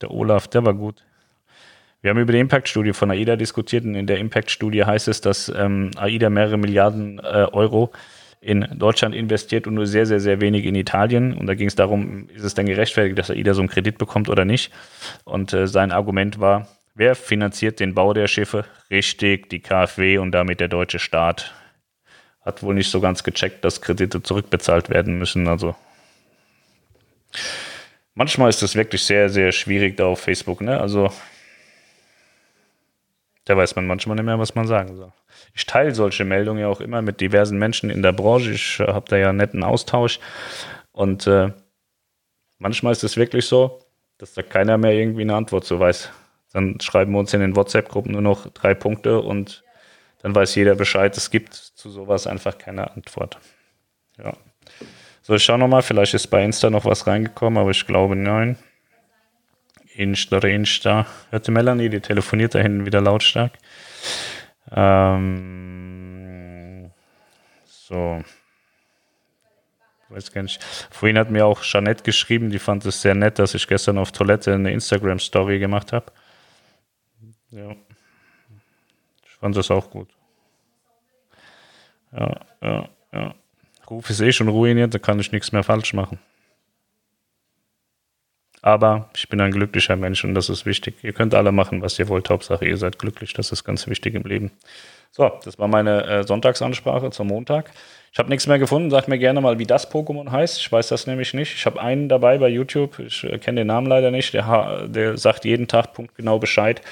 Der 0.00 0.10
Olaf, 0.10 0.48
der 0.48 0.64
war 0.64 0.74
gut. 0.74 1.04
Wir 2.02 2.10
haben 2.10 2.18
über 2.18 2.32
die 2.32 2.38
Impact-Studie 2.38 2.92
von 2.92 3.10
AIDA 3.10 3.36
diskutiert 3.36 3.84
und 3.84 3.94
in 3.94 4.06
der 4.06 4.18
Impact-Studie 4.18 4.84
heißt 4.84 5.08
es, 5.08 5.20
dass 5.20 5.50
ähm, 5.54 5.90
AIDA 5.96 6.30
mehrere 6.30 6.56
Milliarden 6.56 7.18
äh, 7.18 7.46
Euro 7.52 7.92
in 8.40 8.66
Deutschland 8.78 9.14
investiert 9.14 9.66
und 9.66 9.74
nur 9.74 9.86
sehr, 9.86 10.06
sehr, 10.06 10.20
sehr 10.20 10.40
wenig 10.40 10.64
in 10.64 10.74
Italien. 10.74 11.34
Und 11.34 11.46
da 11.46 11.54
ging 11.54 11.68
es 11.68 11.74
darum, 11.74 12.28
ist 12.30 12.44
es 12.44 12.54
denn 12.54 12.66
gerechtfertigt, 12.66 13.18
dass 13.18 13.28
er 13.28 13.36
AIDA 13.36 13.52
so 13.54 13.60
einen 13.60 13.68
Kredit 13.68 13.98
bekommt 13.98 14.28
oder 14.28 14.44
nicht? 14.44 14.72
Und 15.24 15.52
äh, 15.52 15.66
sein 15.66 15.92
Argument 15.92 16.40
war, 16.40 16.68
wer 16.94 17.14
finanziert 17.14 17.80
den 17.80 17.94
Bau 17.94 18.14
der 18.14 18.28
Schiffe? 18.28 18.64
Richtig, 18.90 19.50
die 19.50 19.60
KfW 19.60 20.18
und 20.18 20.32
damit 20.32 20.60
der 20.60 20.68
deutsche 20.68 20.98
Staat. 20.98 21.54
Hat 22.40 22.62
wohl 22.62 22.74
nicht 22.74 22.90
so 22.90 23.00
ganz 23.00 23.22
gecheckt, 23.22 23.62
dass 23.64 23.82
Kredite 23.82 24.22
zurückbezahlt 24.22 24.88
werden 24.88 25.18
müssen. 25.18 25.46
Also 25.46 25.76
manchmal 28.14 28.48
ist 28.48 28.62
es 28.62 28.74
wirklich 28.74 29.02
sehr, 29.02 29.28
sehr 29.28 29.52
schwierig 29.52 29.98
da 29.98 30.06
auf 30.06 30.20
Facebook. 30.20 30.62
Ne? 30.62 30.80
Also 30.80 31.12
da 33.44 33.54
weiß 33.54 33.76
man 33.76 33.86
manchmal 33.86 34.16
nicht 34.16 34.24
mehr, 34.24 34.38
was 34.38 34.54
man 34.54 34.66
sagen 34.66 34.96
soll. 34.96 35.12
Ich 35.54 35.66
teile 35.66 35.94
solche 35.94 36.24
Meldungen 36.24 36.60
ja 36.60 36.68
auch 36.68 36.80
immer 36.80 37.02
mit 37.02 37.20
diversen 37.20 37.58
Menschen 37.58 37.90
in 37.90 38.02
der 38.02 38.12
Branche. 38.12 38.52
Ich 38.52 38.80
äh, 38.80 38.86
habe 38.86 39.08
da 39.08 39.16
ja 39.16 39.28
einen 39.30 39.38
netten 39.38 39.62
Austausch. 39.62 40.20
Und 40.92 41.26
äh, 41.26 41.52
manchmal 42.58 42.92
ist 42.92 43.04
es 43.04 43.16
wirklich 43.16 43.46
so, 43.46 43.80
dass 44.18 44.34
da 44.34 44.42
keiner 44.42 44.78
mehr 44.78 44.92
irgendwie 44.92 45.22
eine 45.22 45.34
Antwort 45.34 45.64
so 45.64 45.80
weiß. 45.80 46.10
Dann 46.52 46.80
schreiben 46.80 47.12
wir 47.12 47.18
uns 47.18 47.32
in 47.32 47.40
den 47.40 47.56
WhatsApp-Gruppen 47.56 48.12
nur 48.12 48.22
noch 48.22 48.48
drei 48.48 48.74
Punkte 48.74 49.20
und 49.20 49.62
dann 50.22 50.34
weiß 50.34 50.54
jeder 50.56 50.74
Bescheid. 50.74 51.16
Es 51.16 51.30
gibt 51.30 51.54
zu 51.54 51.90
sowas 51.90 52.26
einfach 52.26 52.58
keine 52.58 52.90
Antwort. 52.90 53.38
Ja. 54.18 54.32
So, 55.22 55.34
ich 55.34 55.44
schau 55.44 55.56
nochmal, 55.56 55.82
vielleicht 55.82 56.14
ist 56.14 56.26
bei 56.28 56.44
Insta 56.44 56.70
noch 56.70 56.84
was 56.84 57.06
reingekommen, 57.06 57.58
aber 57.58 57.70
ich 57.70 57.86
glaube 57.86 58.16
nein. 58.16 58.56
Insta, 59.94 60.38
Insta. 60.38 61.06
Hörte 61.30 61.50
Melanie, 61.50 61.88
die 61.88 62.00
telefoniert 62.00 62.54
da 62.54 62.58
hinten 62.58 62.86
wieder 62.86 63.00
lautstark. 63.00 63.52
Ähm, 64.72 65.70
so. 67.66 68.22
Weiß 70.08 70.32
gar 70.32 70.42
nicht. 70.42 70.62
Vorhin 70.90 71.18
hat 71.18 71.30
mir 71.30 71.46
auch 71.46 71.62
Jeanette 71.62 72.02
geschrieben, 72.02 72.50
die 72.50 72.58
fand 72.58 72.84
es 72.84 73.00
sehr 73.00 73.14
nett, 73.14 73.38
dass 73.38 73.54
ich 73.54 73.68
gestern 73.68 73.98
auf 73.98 74.10
Toilette 74.12 74.54
eine 74.54 74.72
Instagram-Story 74.72 75.58
gemacht 75.60 75.92
habe. 75.92 76.06
Ja. 77.50 77.70
Ich 79.24 79.30
fand 79.40 79.56
das 79.56 79.70
auch 79.70 79.88
gut. 79.90 80.08
Ja, 82.12 82.40
ja, 82.60 82.88
ja. 83.12 83.34
Ruf 83.88 84.10
ist 84.10 84.20
eh 84.20 84.32
schon 84.32 84.48
ruiniert, 84.48 84.94
da 84.94 84.98
kann 84.98 85.18
ich 85.18 85.32
nichts 85.32 85.52
mehr 85.52 85.62
falsch 85.64 85.94
machen. 85.94 86.18
Aber 88.62 89.08
ich 89.16 89.28
bin 89.28 89.40
ein 89.40 89.52
glücklicher 89.52 89.96
Mensch 89.96 90.24
und 90.24 90.34
das 90.34 90.48
ist 90.48 90.66
wichtig. 90.66 90.96
Ihr 91.02 91.12
könnt 91.12 91.34
alle 91.34 91.52
machen, 91.52 91.80
was 91.80 91.98
ihr 91.98 92.08
wollt. 92.08 92.28
Hauptsache, 92.28 92.66
ihr 92.66 92.76
seid 92.76 92.98
glücklich. 92.98 93.32
Das 93.32 93.52
ist 93.52 93.64
ganz 93.64 93.86
wichtig 93.86 94.14
im 94.14 94.22
Leben. 94.22 94.50
So, 95.12 95.30
das 95.44 95.58
war 95.58 95.66
meine 95.66 96.06
äh, 96.06 96.24
Sonntagsansprache 96.24 97.10
zum 97.10 97.28
Montag. 97.28 97.70
Ich 98.12 98.18
habe 98.18 98.28
nichts 98.28 98.46
mehr 98.46 98.58
gefunden. 98.58 98.90
Sagt 98.90 99.08
mir 99.08 99.18
gerne 99.18 99.40
mal, 99.40 99.58
wie 99.58 99.66
das 99.66 99.90
Pokémon 99.90 100.30
heißt. 100.30 100.58
Ich 100.58 100.70
weiß 100.70 100.88
das 100.88 101.06
nämlich 101.06 101.32
nicht. 101.32 101.54
Ich 101.54 101.64
habe 101.64 101.80
einen 101.80 102.08
dabei 102.08 102.38
bei 102.38 102.48
YouTube. 102.48 102.98
Ich 102.98 103.24
äh, 103.24 103.38
kenne 103.38 103.62
den 103.62 103.68
Namen 103.68 103.86
leider 103.86 104.10
nicht. 104.10 104.34
Der, 104.34 104.86
der 104.88 105.16
sagt 105.16 105.44
jeden 105.44 105.66
Tag 105.66 105.94
punktgenau 105.94 106.38
Bescheid, 106.38 106.82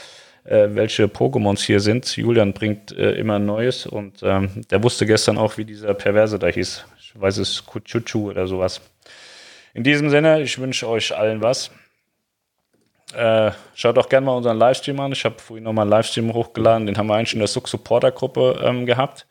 äh, 0.45 0.69
welche 0.71 1.05
Pokémons 1.05 1.61
hier 1.65 1.81
sind. 1.81 2.17
Julian 2.17 2.55
bringt 2.55 2.97
äh, 2.97 3.13
immer 3.13 3.37
ein 3.37 3.47
neues 3.47 3.87
und 3.87 4.23
ähm, 4.23 4.63
der 4.71 4.83
wusste 4.83 5.07
gestern 5.07 5.39
auch, 5.39 5.59
wie 5.59 5.65
dieser 5.65 5.93
Perverse 5.95 6.39
da 6.39 6.47
hieß. 6.47 6.85
Ich 7.01 7.21
weiß 7.21 7.39
es, 7.39 7.67
Kuchuchu 7.67 8.31
oder 8.31 8.47
sowas. 8.47 8.81
In 9.79 9.85
diesem 9.85 10.11
Sinne, 10.11 10.43
ich 10.43 10.59
wünsche 10.59 10.89
euch 10.89 11.17
allen 11.17 11.41
was. 11.41 11.71
Äh, 13.15 13.53
schaut 13.77 13.97
auch 13.97 14.09
gerne 14.09 14.27
mal 14.27 14.37
unseren 14.37 14.59
Livestream 14.59 14.99
an. 14.99 15.13
Ich 15.13 15.25
habe 15.25 15.39
vorhin 15.39 15.63
nochmal 15.63 15.85
einen 15.85 15.93
Livestream 15.93 16.35
hochgeladen. 16.35 16.89
Den 16.89 16.99
haben 16.99 17.07
wir 17.07 17.15
eigentlich 17.15 17.35
in 17.35 17.39
der 17.39 17.47
Suk 17.47 17.69
Supporter 17.69 18.11
Gruppe 18.11 18.61
ähm, 18.61 18.87
gehabt. 18.87 19.29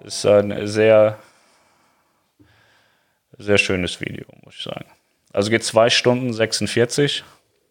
Ist 0.00 0.26
ein 0.26 0.66
sehr, 0.66 1.16
sehr 3.38 3.56
schönes 3.56 4.00
Video, 4.00 4.26
muss 4.42 4.56
ich 4.56 4.64
sagen. 4.64 4.86
Also 5.32 5.48
geht 5.48 5.62
zwei 5.62 5.90
Stunden 5.90 6.32
46. 6.32 7.22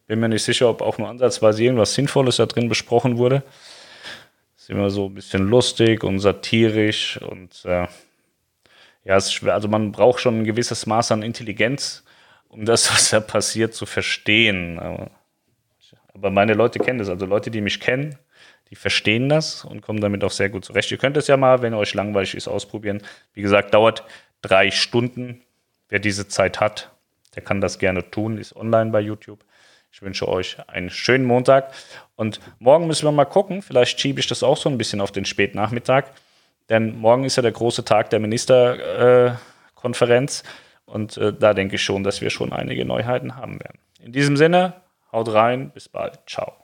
Bin 0.07 0.21
mir 0.21 0.29
nicht 0.29 0.43
sicher, 0.43 0.69
ob 0.69 0.81
auch 0.81 0.97
nur 0.97 1.09
ansatzweise 1.09 1.61
irgendwas 1.61 1.93
Sinnvolles 1.93 2.37
da 2.37 2.45
drin 2.45 2.69
besprochen 2.69 3.17
wurde. 3.17 3.43
Ist 4.55 4.69
immer 4.69 4.89
so 4.89 5.07
ein 5.07 5.13
bisschen 5.13 5.49
lustig 5.49 6.05
und 6.05 6.19
satirisch 6.19 7.19
und 7.21 7.65
äh, 7.65 7.87
ja, 9.03 9.15
es 9.15 9.25
ist 9.25 9.33
schwer. 9.33 9.53
Also 9.53 9.67
man 9.67 9.91
braucht 9.91 10.19
schon 10.19 10.39
ein 10.39 10.43
gewisses 10.43 10.85
Maß 10.85 11.11
an 11.11 11.23
Intelligenz, 11.23 12.03
um 12.47 12.65
das, 12.65 12.89
was 12.93 13.09
da 13.09 13.19
passiert, 13.19 13.73
zu 13.73 13.85
verstehen. 13.85 14.79
Aber, 14.79 15.11
aber 16.13 16.29
meine 16.29 16.53
Leute 16.53 16.79
kennen 16.79 16.99
das. 16.99 17.09
Also 17.09 17.25
Leute, 17.25 17.51
die 17.51 17.61
mich 17.61 17.79
kennen, 17.79 18.17
die 18.69 18.75
verstehen 18.75 19.27
das 19.27 19.65
und 19.65 19.81
kommen 19.81 20.01
damit 20.01 20.23
auch 20.23 20.31
sehr 20.31 20.49
gut 20.49 20.65
zurecht. 20.65 20.91
Ihr 20.91 20.97
könnt 20.97 21.17
es 21.17 21.27
ja 21.27 21.37
mal, 21.37 21.61
wenn 21.61 21.73
euch 21.73 21.93
langweilig 21.93 22.35
ist, 22.35 22.47
ausprobieren. 22.47 23.01
Wie 23.33 23.41
gesagt, 23.41 23.73
dauert 23.73 24.03
drei 24.41 24.71
Stunden. 24.71 25.41
Wer 25.89 25.99
diese 25.99 26.27
Zeit 26.29 26.61
hat, 26.61 26.91
der 27.35 27.43
kann 27.43 27.59
das 27.59 27.79
gerne 27.79 28.09
tun, 28.11 28.37
ist 28.37 28.55
online 28.55 28.91
bei 28.91 29.01
YouTube. 29.01 29.43
Ich 29.91 30.01
wünsche 30.01 30.25
euch 30.25 30.57
einen 30.69 30.89
schönen 30.89 31.25
Montag 31.25 31.73
und 32.15 32.39
morgen 32.59 32.87
müssen 32.87 33.05
wir 33.05 33.11
mal 33.11 33.25
gucken. 33.25 33.61
Vielleicht 33.61 33.99
schiebe 33.99 34.21
ich 34.21 34.27
das 34.27 34.41
auch 34.41 34.55
so 34.55 34.69
ein 34.69 34.77
bisschen 34.77 35.01
auf 35.01 35.11
den 35.11 35.25
Spätnachmittag. 35.25 36.05
Denn 36.71 36.97
morgen 36.97 37.25
ist 37.25 37.35
ja 37.35 37.43
der 37.43 37.51
große 37.51 37.83
Tag 37.83 38.09
der 38.11 38.21
Ministerkonferenz. 38.21 40.41
Äh, 40.41 40.45
und 40.89 41.17
äh, 41.17 41.33
da 41.33 41.53
denke 41.53 41.75
ich 41.75 41.83
schon, 41.83 42.05
dass 42.05 42.21
wir 42.21 42.29
schon 42.29 42.53
einige 42.53 42.85
Neuheiten 42.85 43.35
haben 43.35 43.59
werden. 43.59 43.77
In 43.99 44.13
diesem 44.13 44.37
Sinne, 44.37 44.75
haut 45.11 45.33
rein, 45.33 45.71
bis 45.71 45.89
bald. 45.89 46.21
Ciao. 46.27 46.60